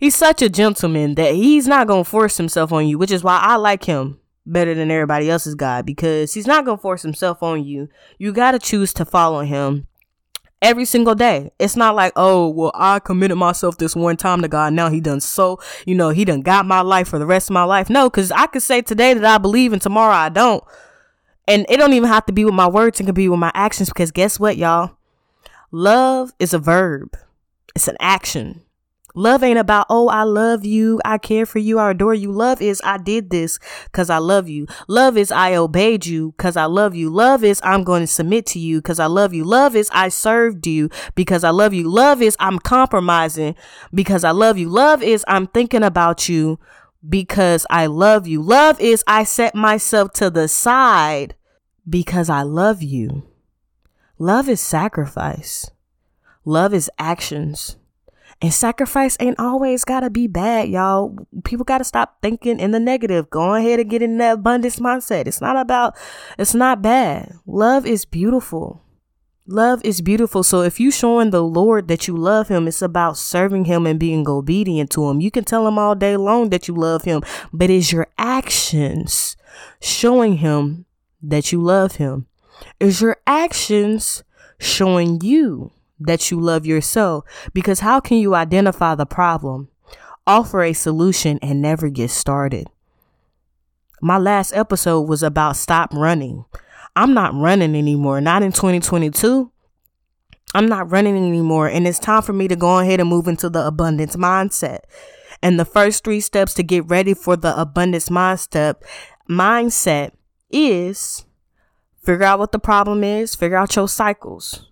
he's 0.03 0.15
such 0.15 0.41
a 0.41 0.49
gentleman 0.49 1.15
that 1.15 1.33
he's 1.33 1.65
not 1.65 1.87
gonna 1.87 2.03
force 2.03 2.35
himself 2.35 2.73
on 2.73 2.85
you, 2.87 2.97
which 2.97 3.11
is 3.11 3.23
why 3.23 3.39
I 3.41 3.55
like 3.55 3.85
him 3.85 4.19
better 4.45 4.73
than 4.73 4.91
everybody 4.91 5.29
else's 5.29 5.55
God 5.55 5.85
because 5.85 6.33
he's 6.33 6.45
not 6.45 6.65
gonna 6.65 6.77
force 6.77 7.01
himself 7.01 7.41
on 7.41 7.63
you. 7.63 7.87
You 8.17 8.33
gotta 8.33 8.59
choose 8.59 8.93
to 8.95 9.05
follow 9.05 9.41
him 9.41 9.87
every 10.63 10.85
single 10.85 11.13
day. 11.13 11.51
It's 11.59 11.75
not 11.75 11.93
like, 11.93 12.13
oh, 12.15 12.47
well, 12.47 12.71
I 12.73 12.97
committed 12.99 13.37
myself 13.37 13.77
this 13.77 13.95
one 13.95 14.17
time 14.17 14.41
to 14.41 14.47
God. 14.47 14.73
Now 14.73 14.89
he 14.89 15.01
done 15.01 15.19
so, 15.19 15.59
you 15.85 15.93
know, 15.93 16.09
he 16.09 16.25
done 16.25 16.41
got 16.41 16.65
my 16.65 16.81
life 16.81 17.09
for 17.09 17.19
the 17.19 17.25
rest 17.27 17.49
of 17.49 17.53
my 17.53 17.65
life. 17.65 17.89
No, 17.89 18.09
because 18.09 18.31
I 18.31 18.47
could 18.47 18.63
say 18.63 18.81
today 18.81 19.13
that 19.13 19.25
I 19.25 19.37
believe 19.37 19.73
and 19.73 19.81
tomorrow 19.81 20.15
I 20.15 20.29
don't. 20.29 20.63
And 21.47 21.65
it 21.69 21.77
don't 21.77 21.93
even 21.93 22.09
have 22.09 22.25
to 22.27 22.33
be 22.33 22.45
with 22.45 22.53
my 22.55 22.67
words, 22.67 22.99
it 22.99 23.03
can 23.03 23.13
be 23.13 23.29
with 23.29 23.39
my 23.39 23.51
actions 23.53 23.89
because 23.89 24.11
guess 24.11 24.39
what, 24.39 24.57
y'all? 24.57 24.97
Love 25.71 26.33
is 26.39 26.53
a 26.53 26.59
verb. 26.59 27.17
It's 27.75 27.87
an 27.87 27.97
action. 27.99 28.62
Love 29.15 29.43
ain't 29.43 29.59
about, 29.59 29.85
oh, 29.89 30.07
I 30.07 30.23
love 30.23 30.65
you. 30.65 30.99
I 31.05 31.17
care 31.17 31.45
for 31.45 31.59
you. 31.59 31.77
I 31.77 31.91
adore 31.91 32.15
you. 32.15 32.31
Love 32.31 32.61
is, 32.61 32.81
I 32.83 32.97
did 32.97 33.29
this 33.29 33.59
because 33.85 34.09
I 34.09 34.17
love 34.17 34.49
you. 34.49 34.65
Love 34.87 35.17
is, 35.17 35.31
I 35.31 35.55
obeyed 35.55 36.05
you 36.05 36.33
because 36.35 36.57
I 36.57 36.65
love 36.65 36.95
you. 36.95 37.09
Love 37.09 37.43
is, 37.43 37.61
I'm 37.63 37.83
going 37.83 38.01
to 38.01 38.07
submit 38.07 38.45
to 38.47 38.59
you 38.59 38.79
because 38.79 38.99
I 38.99 39.05
love 39.05 39.33
you. 39.33 39.43
Love 39.43 39.75
is, 39.75 39.89
I 39.93 40.09
served 40.09 40.65
you 40.65 40.89
because 41.13 41.43
I 41.43 41.51
love 41.51 41.73
you. 41.73 41.87
Love 41.89 42.21
is, 42.21 42.35
I'm 42.39 42.57
compromising 42.57 43.55
because 43.93 44.23
I 44.23 44.31
love 44.31 44.57
you. 44.57 44.69
Love 44.69 45.03
is, 45.03 45.23
I'm 45.27 45.47
thinking 45.47 45.83
about 45.83 46.27
you 46.27 46.59
because 47.07 47.67
I 47.69 47.85
love 47.85 48.27
you. 48.27 48.41
Love 48.41 48.79
is, 48.79 49.03
I 49.05 49.25
set 49.25 49.53
myself 49.53 50.13
to 50.13 50.29
the 50.31 50.47
side 50.47 51.35
because 51.87 52.29
I 52.29 52.41
love 52.41 52.81
you. 52.81 53.27
Love 54.17 54.49
is 54.49 54.61
sacrifice. 54.61 55.69
Love 56.45 56.73
is 56.73 56.89
actions. 56.97 57.77
And 58.43 58.53
sacrifice 58.53 59.15
ain't 59.21 59.39
always 59.39 59.85
gotta 59.85 60.09
be 60.09 60.27
bad, 60.27 60.67
y'all. 60.67 61.15
People 61.45 61.63
gotta 61.63 61.85
stop 61.85 62.17
thinking 62.21 62.59
in 62.59 62.71
the 62.71 62.79
negative. 62.79 63.29
Go 63.29 63.55
ahead 63.55 63.79
and 63.79 63.89
get 63.89 64.01
in 64.01 64.17
that 64.17 64.33
abundance 64.33 64.79
mindset. 64.79 65.27
It's 65.27 65.39
not 65.39 65.55
about, 65.55 65.95
it's 66.37 66.53
not 66.53 66.81
bad. 66.81 67.35
Love 67.45 67.85
is 67.85 68.03
beautiful. 68.03 68.81
Love 69.47 69.79
is 69.85 70.01
beautiful. 70.01 70.43
So 70.43 70.61
if 70.61 70.77
you 70.77 70.91
showing 70.91 71.29
the 71.29 71.41
Lord 71.41 71.87
that 71.87 72.05
you 72.05 72.17
love 72.17 72.49
him, 72.49 72.67
it's 72.67 72.81
about 72.81 73.15
serving 73.15 73.63
him 73.63 73.87
and 73.87 73.97
being 73.97 74.27
obedient 74.27 74.89
to 74.91 75.09
him. 75.09 75.21
You 75.21 75.31
can 75.31 75.45
tell 75.45 75.65
him 75.65 75.79
all 75.79 75.95
day 75.95 76.17
long 76.17 76.49
that 76.49 76.67
you 76.67 76.75
love 76.75 77.05
him, 77.05 77.21
but 77.53 77.69
is 77.69 77.93
your 77.93 78.07
actions 78.17 79.37
showing 79.79 80.37
him 80.37 80.83
that 81.21 81.53
you 81.53 81.61
love 81.61 81.95
him? 81.95 82.27
Is 82.81 82.99
your 82.99 83.15
actions 83.25 84.25
showing 84.59 85.21
you 85.21 85.71
that 86.05 86.31
you 86.31 86.39
love 86.39 86.65
yourself 86.65 87.25
because 87.53 87.79
how 87.79 87.99
can 87.99 88.17
you 88.17 88.35
identify 88.35 88.95
the 88.95 89.05
problem, 89.05 89.69
offer 90.25 90.61
a 90.63 90.73
solution, 90.73 91.39
and 91.41 91.61
never 91.61 91.89
get 91.89 92.11
started? 92.11 92.67
My 94.01 94.17
last 94.17 94.53
episode 94.53 95.01
was 95.01 95.23
about 95.23 95.55
stop 95.55 95.93
running. 95.93 96.45
I'm 96.95 97.13
not 97.13 97.33
running 97.33 97.75
anymore, 97.75 98.21
not 98.21 98.43
in 98.43 98.51
2022. 98.51 99.49
I'm 100.55 100.67
not 100.67 100.91
running 100.91 101.17
anymore, 101.17 101.67
and 101.67 101.87
it's 101.87 101.99
time 101.99 102.21
for 102.21 102.33
me 102.33 102.47
to 102.47 102.55
go 102.55 102.79
ahead 102.79 102.99
and 102.99 103.09
move 103.09 103.27
into 103.27 103.49
the 103.49 103.65
abundance 103.65 104.15
mindset. 104.15 104.79
And 105.41 105.59
the 105.59 105.65
first 105.65 106.03
three 106.03 106.19
steps 106.19 106.53
to 106.55 106.63
get 106.63 106.85
ready 106.87 107.13
for 107.13 107.35
the 107.35 107.59
abundance 107.59 108.09
mindset 108.09 108.75
mindset 109.29 110.11
is 110.51 111.25
figure 112.01 112.25
out 112.25 112.39
what 112.39 112.51
the 112.51 112.59
problem 112.59 113.03
is, 113.03 113.35
figure 113.35 113.57
out 113.57 113.75
your 113.75 113.87
cycles. 113.87 114.69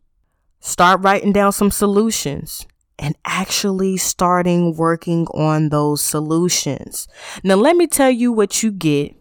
Start 0.62 1.02
writing 1.02 1.34
down 1.34 1.52
some 1.52 1.71
solutions 1.71 2.67
and 3.00 3.15
actually 3.26 3.97
starting 3.97 4.76
working 4.76 5.26
on 5.34 5.69
those 5.69 6.02
solutions. 6.02 7.08
Now, 7.43 7.56
let 7.56 7.76
me 7.76 7.88
tell 7.88 8.12
you 8.12 8.32
what 8.32 8.62
you 8.62 8.71
get 8.71 9.15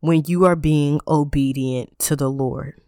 when 0.00 0.24
you 0.26 0.44
are 0.44 0.54
being 0.54 1.00
obedient 1.08 1.98
to 2.00 2.14
the 2.14 2.30
Lord. 2.30 2.78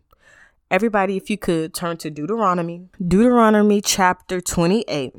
Everybody, 0.70 1.16
if 1.16 1.30
you 1.30 1.38
could 1.38 1.72
turn 1.72 1.96
to 1.96 2.10
Deuteronomy, 2.10 2.90
Deuteronomy 3.04 3.80
chapter 3.80 4.42
28, 4.42 5.14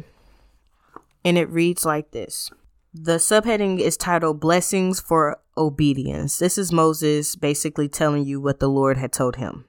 and 1.26 1.38
it 1.40 1.50
reads 1.50 1.86
like 1.86 2.12
this. 2.12 2.52
The 2.94 3.18
subheading 3.18 3.80
is 3.80 3.98
titled 3.98 4.40
Blessings 4.40 5.00
for 5.00 5.40
Obedience. 5.58 6.38
This 6.38 6.60
is 6.60 6.72
Moses 6.72 7.36
basically 7.36 7.90
telling 7.90 8.26
you 8.26 8.40
what 8.40 8.60
the 8.60 8.70
Lord 8.70 8.98
had 8.98 9.12
told 9.12 9.38
him. 9.38 9.66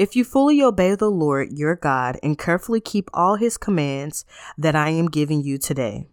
If 0.00 0.16
you 0.16 0.24
fully 0.24 0.62
obey 0.62 0.94
the 0.94 1.10
Lord 1.10 1.58
your 1.58 1.76
God 1.76 2.18
and 2.22 2.38
carefully 2.38 2.80
keep 2.80 3.10
all 3.12 3.34
his 3.34 3.58
commands 3.58 4.24
that 4.56 4.74
I 4.74 4.88
am 4.88 5.10
giving 5.10 5.42
you 5.42 5.58
today, 5.58 6.06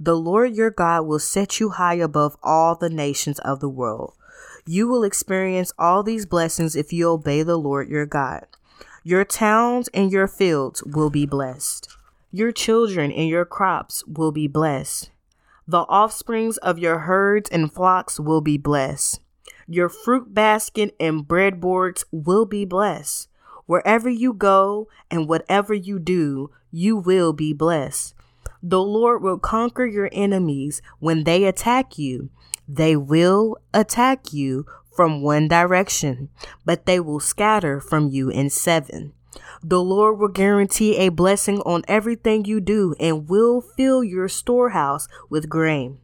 the 0.00 0.16
Lord 0.16 0.56
your 0.56 0.70
God 0.70 1.02
will 1.02 1.18
set 1.18 1.60
you 1.60 1.68
high 1.68 1.96
above 1.96 2.38
all 2.42 2.74
the 2.74 2.88
nations 2.88 3.38
of 3.40 3.60
the 3.60 3.68
world. 3.68 4.14
You 4.64 4.88
will 4.88 5.04
experience 5.04 5.74
all 5.78 6.02
these 6.02 6.24
blessings 6.24 6.74
if 6.74 6.90
you 6.90 7.10
obey 7.10 7.42
the 7.42 7.58
Lord 7.58 7.90
your 7.90 8.06
God. 8.06 8.46
Your 9.02 9.26
towns 9.26 9.88
and 9.92 10.10
your 10.10 10.26
fields 10.26 10.82
will 10.82 11.10
be 11.10 11.26
blessed. 11.26 11.94
Your 12.32 12.50
children 12.50 13.12
and 13.12 13.28
your 13.28 13.44
crops 13.44 14.02
will 14.06 14.32
be 14.32 14.48
blessed. 14.48 15.10
The 15.68 15.80
offsprings 15.80 16.56
of 16.56 16.78
your 16.78 17.00
herds 17.00 17.50
and 17.50 17.70
flocks 17.70 18.18
will 18.18 18.40
be 18.40 18.56
blessed. 18.56 19.20
Your 19.68 19.90
fruit 19.90 20.32
basket 20.32 20.96
and 20.98 21.28
breadboards 21.28 22.04
will 22.10 22.46
be 22.46 22.64
blessed. 22.64 23.28
Wherever 23.66 24.08
you 24.08 24.32
go 24.32 24.88
and 25.10 25.28
whatever 25.28 25.74
you 25.74 25.98
do, 25.98 26.50
you 26.70 26.96
will 26.96 27.32
be 27.32 27.52
blessed. 27.52 28.14
The 28.62 28.82
Lord 28.82 29.22
will 29.22 29.38
conquer 29.38 29.86
your 29.86 30.08
enemies 30.12 30.82
when 30.98 31.24
they 31.24 31.44
attack 31.44 31.98
you. 31.98 32.30
They 32.68 32.96
will 32.96 33.58
attack 33.72 34.32
you 34.32 34.66
from 34.94 35.22
one 35.22 35.48
direction, 35.48 36.30
but 36.64 36.86
they 36.86 37.00
will 37.00 37.20
scatter 37.20 37.80
from 37.80 38.08
you 38.08 38.30
in 38.30 38.48
seven. 38.48 39.12
The 39.62 39.82
Lord 39.82 40.18
will 40.18 40.28
guarantee 40.28 40.96
a 40.96 41.08
blessing 41.08 41.60
on 41.60 41.84
everything 41.88 42.44
you 42.44 42.60
do 42.60 42.94
and 43.00 43.28
will 43.28 43.60
fill 43.60 44.04
your 44.04 44.28
storehouse 44.28 45.08
with 45.28 45.48
grain. 45.48 45.98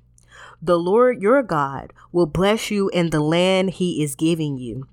The 0.61 0.79
Lord 0.79 1.23
your 1.23 1.43
God 1.43 1.93
will 2.13 2.27
bless 2.27 2.71
you 2.71 2.89
in 2.91 3.11
the 3.11 3.21
land 3.21 3.71
he 3.71 4.03
is 4.03 4.15
giving 4.15 4.59
you. 4.59 4.87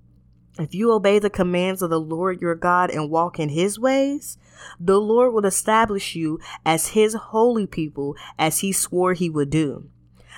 If 0.59 0.73
you 0.73 0.91
obey 0.91 1.19
the 1.19 1.29
commands 1.29 1.81
of 1.81 1.89
the 1.89 1.99
Lord 1.99 2.41
your 2.41 2.55
God 2.55 2.89
and 2.89 3.09
walk 3.09 3.39
in 3.39 3.49
his 3.49 3.79
ways, 3.79 4.37
the 4.79 4.99
Lord 4.99 5.33
will 5.33 5.45
establish 5.45 6.15
you 6.15 6.39
as 6.65 6.89
his 6.89 7.13
holy 7.13 7.67
people 7.67 8.15
as 8.39 8.59
he 8.59 8.71
swore 8.71 9.13
he 9.13 9.29
would 9.29 9.49
do. 9.49 9.89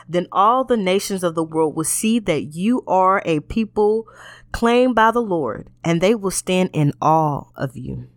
Then 0.07 0.27
all 0.31 0.63
the 0.63 0.77
nations 0.77 1.23
of 1.23 1.35
the 1.35 1.43
world 1.43 1.75
will 1.75 1.83
see 1.83 2.19
that 2.19 2.55
you 2.55 2.83
are 2.87 3.21
a 3.25 3.41
people 3.41 4.07
claimed 4.51 4.95
by 4.95 5.11
the 5.11 5.21
Lord, 5.21 5.69
and 5.83 6.01
they 6.01 6.15
will 6.15 6.31
stand 6.31 6.71
in 6.73 6.93
awe 7.01 7.43
of 7.55 7.77
you. 7.77 8.07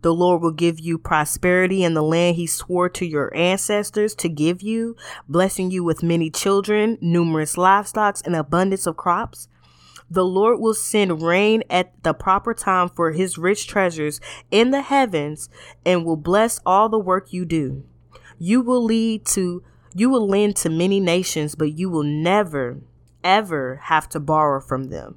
The 0.00 0.14
Lord 0.14 0.40
will 0.40 0.52
give 0.52 0.80
you 0.80 0.98
prosperity 0.98 1.84
in 1.84 1.94
the 1.94 2.02
land 2.02 2.36
he 2.36 2.46
swore 2.46 2.88
to 2.90 3.04
your 3.04 3.34
ancestors 3.36 4.14
to 4.16 4.28
give 4.28 4.62
you, 4.62 4.96
blessing 5.28 5.70
you 5.70 5.84
with 5.84 6.02
many 6.02 6.30
children, 6.30 6.96
numerous 7.00 7.58
livestock, 7.58 8.18
and 8.24 8.34
abundance 8.34 8.86
of 8.86 8.96
crops. 8.96 9.48
The 10.10 10.24
Lord 10.24 10.60
will 10.60 10.74
send 10.74 11.22
rain 11.22 11.62
at 11.68 12.02
the 12.02 12.14
proper 12.14 12.54
time 12.54 12.88
for 12.88 13.12
his 13.12 13.38
rich 13.38 13.66
treasures 13.66 14.20
in 14.50 14.70
the 14.70 14.82
heavens 14.82 15.48
and 15.84 16.04
will 16.04 16.16
bless 16.16 16.60
all 16.64 16.88
the 16.88 16.98
work 16.98 17.32
you 17.32 17.44
do. 17.44 17.84
You 18.38 18.60
will 18.60 18.84
lead 18.84 19.26
to 19.26 19.62
you 19.94 20.10
will 20.10 20.28
lend 20.28 20.56
to 20.56 20.68
many 20.68 21.00
nations, 21.00 21.54
but 21.54 21.78
you 21.78 21.88
will 21.88 22.02
never 22.02 22.80
ever 23.24 23.80
have 23.84 24.08
to 24.10 24.20
borrow 24.20 24.60
from 24.60 24.84
them. 24.84 25.16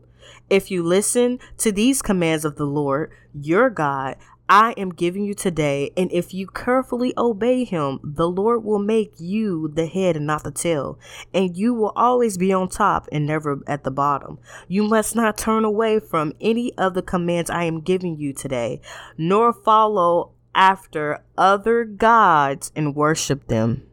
If 0.50 0.72
you 0.72 0.82
listen 0.84 1.40
to 1.58 1.72
these 1.72 2.02
commands 2.02 2.44
of 2.44 2.56
the 2.56 2.66
Lord, 2.66 3.12
your 3.34 3.70
God, 3.70 4.16
I 4.50 4.72
am 4.78 4.90
giving 4.90 5.26
you 5.26 5.36
today, 5.36 5.92
and 5.96 6.12
if 6.12 6.34
you 6.34 6.48
carefully 6.48 7.14
obey 7.16 7.66
him, 7.66 8.00
the 8.04 8.28
Lord 8.28 8.64
will 8.64 8.80
make 8.80 9.14
you 9.20 9.68
the 9.72 9.86
head 9.86 10.16
and 10.16 10.26
not 10.26 10.44
the 10.44 10.50
tail, 10.50 10.98
and 11.32 11.56
you 11.56 11.76
will 11.76 11.94
always 11.96 12.36
be 12.36 12.52
on 12.52 12.68
top 12.68 13.08
and 13.12 13.28
never 13.28 13.62
at 13.68 13.84
the 13.84 13.92
bottom. 13.92 14.40
You 14.68 14.84
must 14.84 15.16
not 15.16 15.38
turn 15.38 15.66
away 15.66 16.00
from 16.00 16.34
any 16.42 16.74
of 16.80 16.96
the 16.96 17.04
commands 17.04 17.52
I 17.52 17.66
am 17.66 17.82
giving 17.82 18.18
you 18.18 18.34
today, 18.34 18.82
nor 19.20 19.54
follow 19.54 20.32
after 20.56 21.24
other 21.38 21.86
gods 21.86 22.72
and 22.76 22.96
worship 22.96 23.50
them. 23.50 23.84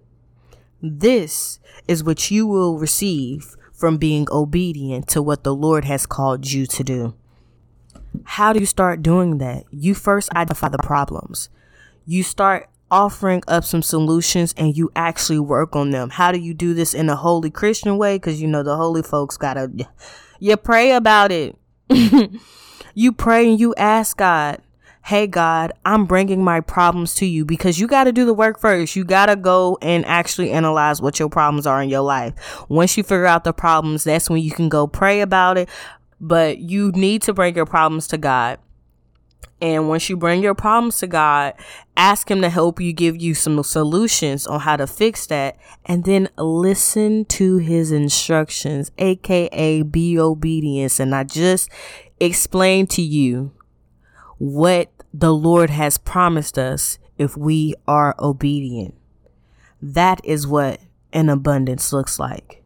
This 0.80 1.58
is 1.86 2.02
what 2.02 2.30
you 2.30 2.46
will 2.46 2.78
receive 2.78 3.56
from 3.74 3.98
being 3.98 4.26
obedient 4.30 5.06
to 5.08 5.20
what 5.20 5.44
the 5.44 5.54
Lord 5.54 5.84
has 5.84 6.06
called 6.06 6.50
you 6.50 6.64
to 6.64 6.82
do. 6.82 7.14
How 8.24 8.52
do 8.52 8.60
you 8.60 8.66
start 8.66 9.02
doing 9.02 9.38
that? 9.38 9.64
You 9.70 9.94
first 9.94 10.30
identify 10.32 10.68
the 10.68 10.78
problems. 10.78 11.48
You 12.06 12.22
start 12.22 12.68
offering 12.90 13.42
up 13.48 13.64
some 13.64 13.82
solutions 13.82 14.54
and 14.56 14.76
you 14.76 14.90
actually 14.94 15.40
work 15.40 15.74
on 15.74 15.90
them. 15.90 16.10
How 16.10 16.32
do 16.32 16.38
you 16.38 16.54
do 16.54 16.74
this 16.74 16.94
in 16.94 17.08
a 17.08 17.16
holy 17.16 17.50
Christian 17.50 17.98
way? 17.98 18.16
Because 18.16 18.40
you 18.40 18.46
know 18.48 18.62
the 18.62 18.76
holy 18.76 19.02
folks 19.02 19.36
gotta 19.36 19.70
you 20.38 20.56
pray 20.56 20.92
about 20.92 21.32
it. 21.32 21.56
you 22.94 23.12
pray 23.12 23.48
and 23.48 23.58
you 23.58 23.74
ask 23.76 24.16
God, 24.16 24.60
Hey 25.06 25.28
God, 25.28 25.72
I'm 25.84 26.04
bringing 26.04 26.42
my 26.42 26.60
problems 26.60 27.14
to 27.16 27.26
you 27.26 27.44
because 27.44 27.78
you 27.78 27.86
got 27.86 28.04
to 28.04 28.12
do 28.12 28.26
the 28.26 28.34
work 28.34 28.58
first. 28.58 28.96
You 28.96 29.04
got 29.04 29.26
to 29.26 29.36
go 29.36 29.78
and 29.80 30.04
actually 30.04 30.50
analyze 30.50 31.00
what 31.00 31.20
your 31.20 31.28
problems 31.28 31.64
are 31.64 31.80
in 31.80 31.88
your 31.88 32.00
life. 32.00 32.34
Once 32.68 32.96
you 32.96 33.04
figure 33.04 33.24
out 33.24 33.44
the 33.44 33.52
problems, 33.52 34.02
that's 34.02 34.28
when 34.28 34.42
you 34.42 34.50
can 34.50 34.68
go 34.68 34.88
pray 34.88 35.20
about 35.20 35.58
it. 35.58 35.68
But 36.20 36.58
you 36.58 36.92
need 36.92 37.22
to 37.22 37.34
bring 37.34 37.54
your 37.54 37.66
problems 37.66 38.06
to 38.08 38.18
God. 38.18 38.58
And 39.60 39.88
once 39.88 40.10
you 40.10 40.16
bring 40.16 40.42
your 40.42 40.54
problems 40.54 40.98
to 40.98 41.06
God, 41.06 41.54
ask 41.96 42.30
Him 42.30 42.42
to 42.42 42.50
help 42.50 42.78
you, 42.78 42.92
give 42.92 43.20
you 43.20 43.34
some 43.34 43.62
solutions 43.62 44.46
on 44.46 44.60
how 44.60 44.76
to 44.76 44.86
fix 44.86 45.26
that, 45.28 45.56
and 45.86 46.04
then 46.04 46.28
listen 46.36 47.24
to 47.26 47.56
His 47.56 47.90
instructions, 47.90 48.90
aka 48.98 49.82
be 49.82 50.18
obedience. 50.18 51.00
And 51.00 51.14
I 51.14 51.24
just 51.24 51.70
explained 52.20 52.90
to 52.90 53.02
you 53.02 53.52
what 54.38 54.90
the 55.14 55.32
Lord 55.32 55.70
has 55.70 55.96
promised 55.96 56.58
us 56.58 56.98
if 57.16 57.34
we 57.34 57.74
are 57.88 58.14
obedient. 58.18 58.94
That 59.80 60.20
is 60.22 60.46
what 60.46 60.80
an 61.14 61.30
abundance 61.30 61.92
looks 61.94 62.18
like. 62.18 62.62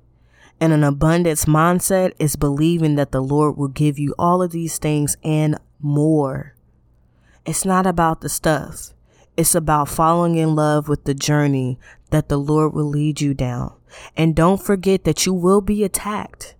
And 0.61 0.73
an 0.73 0.85
abundance 0.85 1.46
mindset 1.46 2.12
is 2.18 2.37
believing 2.37 2.96
that 2.96 3.12
the 3.12 3.23
Lord 3.23 3.57
will 3.57 3.68
give 3.68 3.99
you 3.99 4.14
all 4.18 4.42
of 4.42 4.53
these 4.53 4.79
things 4.79 5.16
and 5.25 5.59
more. 5.81 6.55
It's 7.46 7.64
not 7.64 7.87
about 7.87 8.20
the 8.20 8.29
stuff. 8.29 8.92
It's 9.37 9.55
about 9.55 9.88
falling 9.88 10.37
in 10.37 10.55
love 10.55 10.87
with 10.87 11.05
the 11.05 11.14
journey 11.14 11.79
that 12.11 12.29
the 12.29 12.37
Lord 12.37 12.75
will 12.75 12.88
lead 12.88 13.23
you 13.23 13.33
down. 13.33 13.73
And 14.16 14.37
don't 14.37 14.62
forget 14.62 15.05
that 15.05 15.25
you 15.25 15.33
will 15.33 15.62
be 15.62 15.83
attacked. 15.83 16.55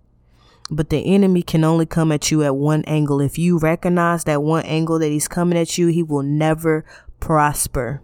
But 0.71 0.89
the 0.89 1.13
enemy 1.13 1.43
can 1.43 1.63
only 1.63 1.85
come 1.85 2.11
at 2.11 2.31
you 2.31 2.43
at 2.43 2.55
one 2.55 2.83
angle. 2.85 3.21
If 3.21 3.37
you 3.37 3.59
recognize 3.59 4.23
that 4.23 4.41
one 4.41 4.63
angle 4.63 4.99
that 4.99 5.09
he's 5.09 5.27
coming 5.27 5.59
at 5.59 5.77
you, 5.77 5.87
he 5.87 6.01
will 6.01 6.23
never 6.23 6.85
prosper. 7.19 8.01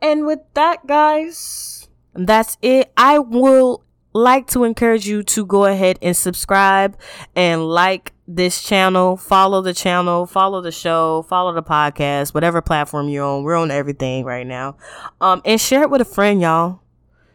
And 0.00 0.26
with 0.26 0.40
that, 0.54 0.86
guys, 0.86 1.88
that's 2.14 2.56
it. 2.62 2.92
I 2.96 3.18
will 3.18 3.82
like 4.12 4.46
to 4.48 4.64
encourage 4.64 5.06
you 5.06 5.22
to 5.22 5.44
go 5.44 5.64
ahead 5.64 5.98
and 6.02 6.16
subscribe 6.16 6.96
and 7.36 7.66
like 7.66 8.12
this 8.26 8.62
channel, 8.62 9.16
follow 9.16 9.62
the 9.62 9.74
channel, 9.74 10.26
follow 10.26 10.60
the 10.60 10.72
show, 10.72 11.22
follow 11.22 11.52
the 11.52 11.62
podcast, 11.62 12.34
whatever 12.34 12.60
platform 12.60 13.08
you're 13.08 13.24
on. 13.24 13.42
We're 13.42 13.56
on 13.56 13.70
everything 13.70 14.24
right 14.24 14.46
now. 14.46 14.76
Um, 15.20 15.40
and 15.44 15.60
share 15.60 15.82
it 15.82 15.90
with 15.90 16.00
a 16.00 16.06
friend, 16.06 16.40
y'all. 16.40 16.80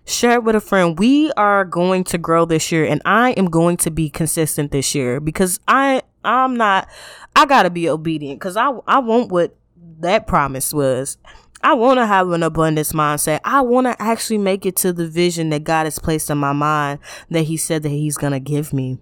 Share 0.05 0.33
it 0.33 0.43
with 0.43 0.55
a 0.55 0.61
friend. 0.61 0.99
We 0.99 1.31
are 1.33 1.63
going 1.63 2.03
to 2.05 2.17
grow 2.17 2.45
this 2.45 2.71
year 2.71 2.85
and 2.85 3.01
I 3.05 3.31
am 3.31 3.45
going 3.45 3.77
to 3.77 3.91
be 3.91 4.09
consistent 4.09 4.71
this 4.71 4.93
year 4.93 5.19
because 5.19 5.59
I 5.67 6.01
I'm 6.25 6.55
not 6.57 6.89
I 7.35 7.45
gotta 7.45 7.69
be 7.69 7.89
obedient 7.89 8.39
because 8.39 8.57
I 8.57 8.71
I 8.85 8.99
want 8.99 9.31
what 9.31 9.55
that 9.99 10.27
promise 10.27 10.73
was. 10.73 11.17
I 11.63 11.73
want 11.73 11.97
to 11.97 12.05
have 12.05 12.29
an 12.31 12.43
abundance 12.43 12.91
mindset. 12.91 13.39
I 13.45 13.61
want 13.61 13.87
to 13.87 13.95
actually 14.01 14.37
make 14.37 14.65
it 14.65 14.75
to 14.77 14.91
the 14.91 15.07
vision 15.07 15.49
that 15.51 15.63
God 15.63 15.85
has 15.85 15.97
placed 15.97 16.29
in 16.29 16.37
my 16.37 16.51
mind 16.51 16.99
that 17.29 17.43
He 17.43 17.55
said 17.55 17.83
that 17.83 17.89
He's 17.89 18.17
going 18.17 18.33
to 18.33 18.39
give 18.41 18.73
me. 18.73 18.99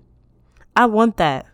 I 0.76 0.86
want 0.86 1.18
that. 1.18 1.48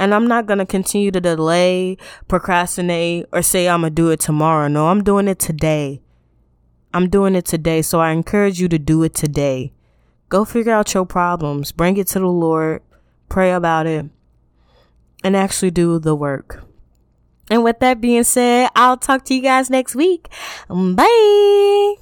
And 0.00 0.12
I'm 0.12 0.26
not 0.26 0.46
going 0.46 0.58
to 0.58 0.66
continue 0.66 1.12
to 1.12 1.20
delay, 1.20 1.96
procrastinate, 2.26 3.26
or 3.32 3.42
say 3.42 3.68
I'm 3.68 3.82
going 3.82 3.92
to 3.92 3.94
do 3.94 4.10
it 4.10 4.18
tomorrow. 4.18 4.66
No, 4.66 4.88
I'm 4.88 5.04
doing 5.04 5.28
it 5.28 5.38
today. 5.38 6.02
I'm 6.92 7.08
doing 7.08 7.36
it 7.36 7.44
today. 7.44 7.80
So 7.82 8.00
I 8.00 8.10
encourage 8.10 8.60
you 8.60 8.68
to 8.68 8.78
do 8.80 9.04
it 9.04 9.14
today. 9.14 9.72
Go 10.28 10.44
figure 10.44 10.72
out 10.72 10.92
your 10.92 11.06
problems, 11.06 11.70
bring 11.70 11.96
it 11.96 12.08
to 12.08 12.18
the 12.18 12.26
Lord, 12.26 12.82
pray 13.28 13.52
about 13.52 13.86
it, 13.86 14.06
and 15.22 15.36
actually 15.36 15.70
do 15.70 15.98
the 16.00 16.16
work. 16.16 16.67
And 17.50 17.64
with 17.64 17.78
that 17.80 18.00
being 18.00 18.24
said, 18.24 18.70
I'll 18.76 18.96
talk 18.96 19.24
to 19.26 19.34
you 19.34 19.42
guys 19.42 19.70
next 19.70 19.94
week. 19.94 20.28
Bye. 20.68 21.94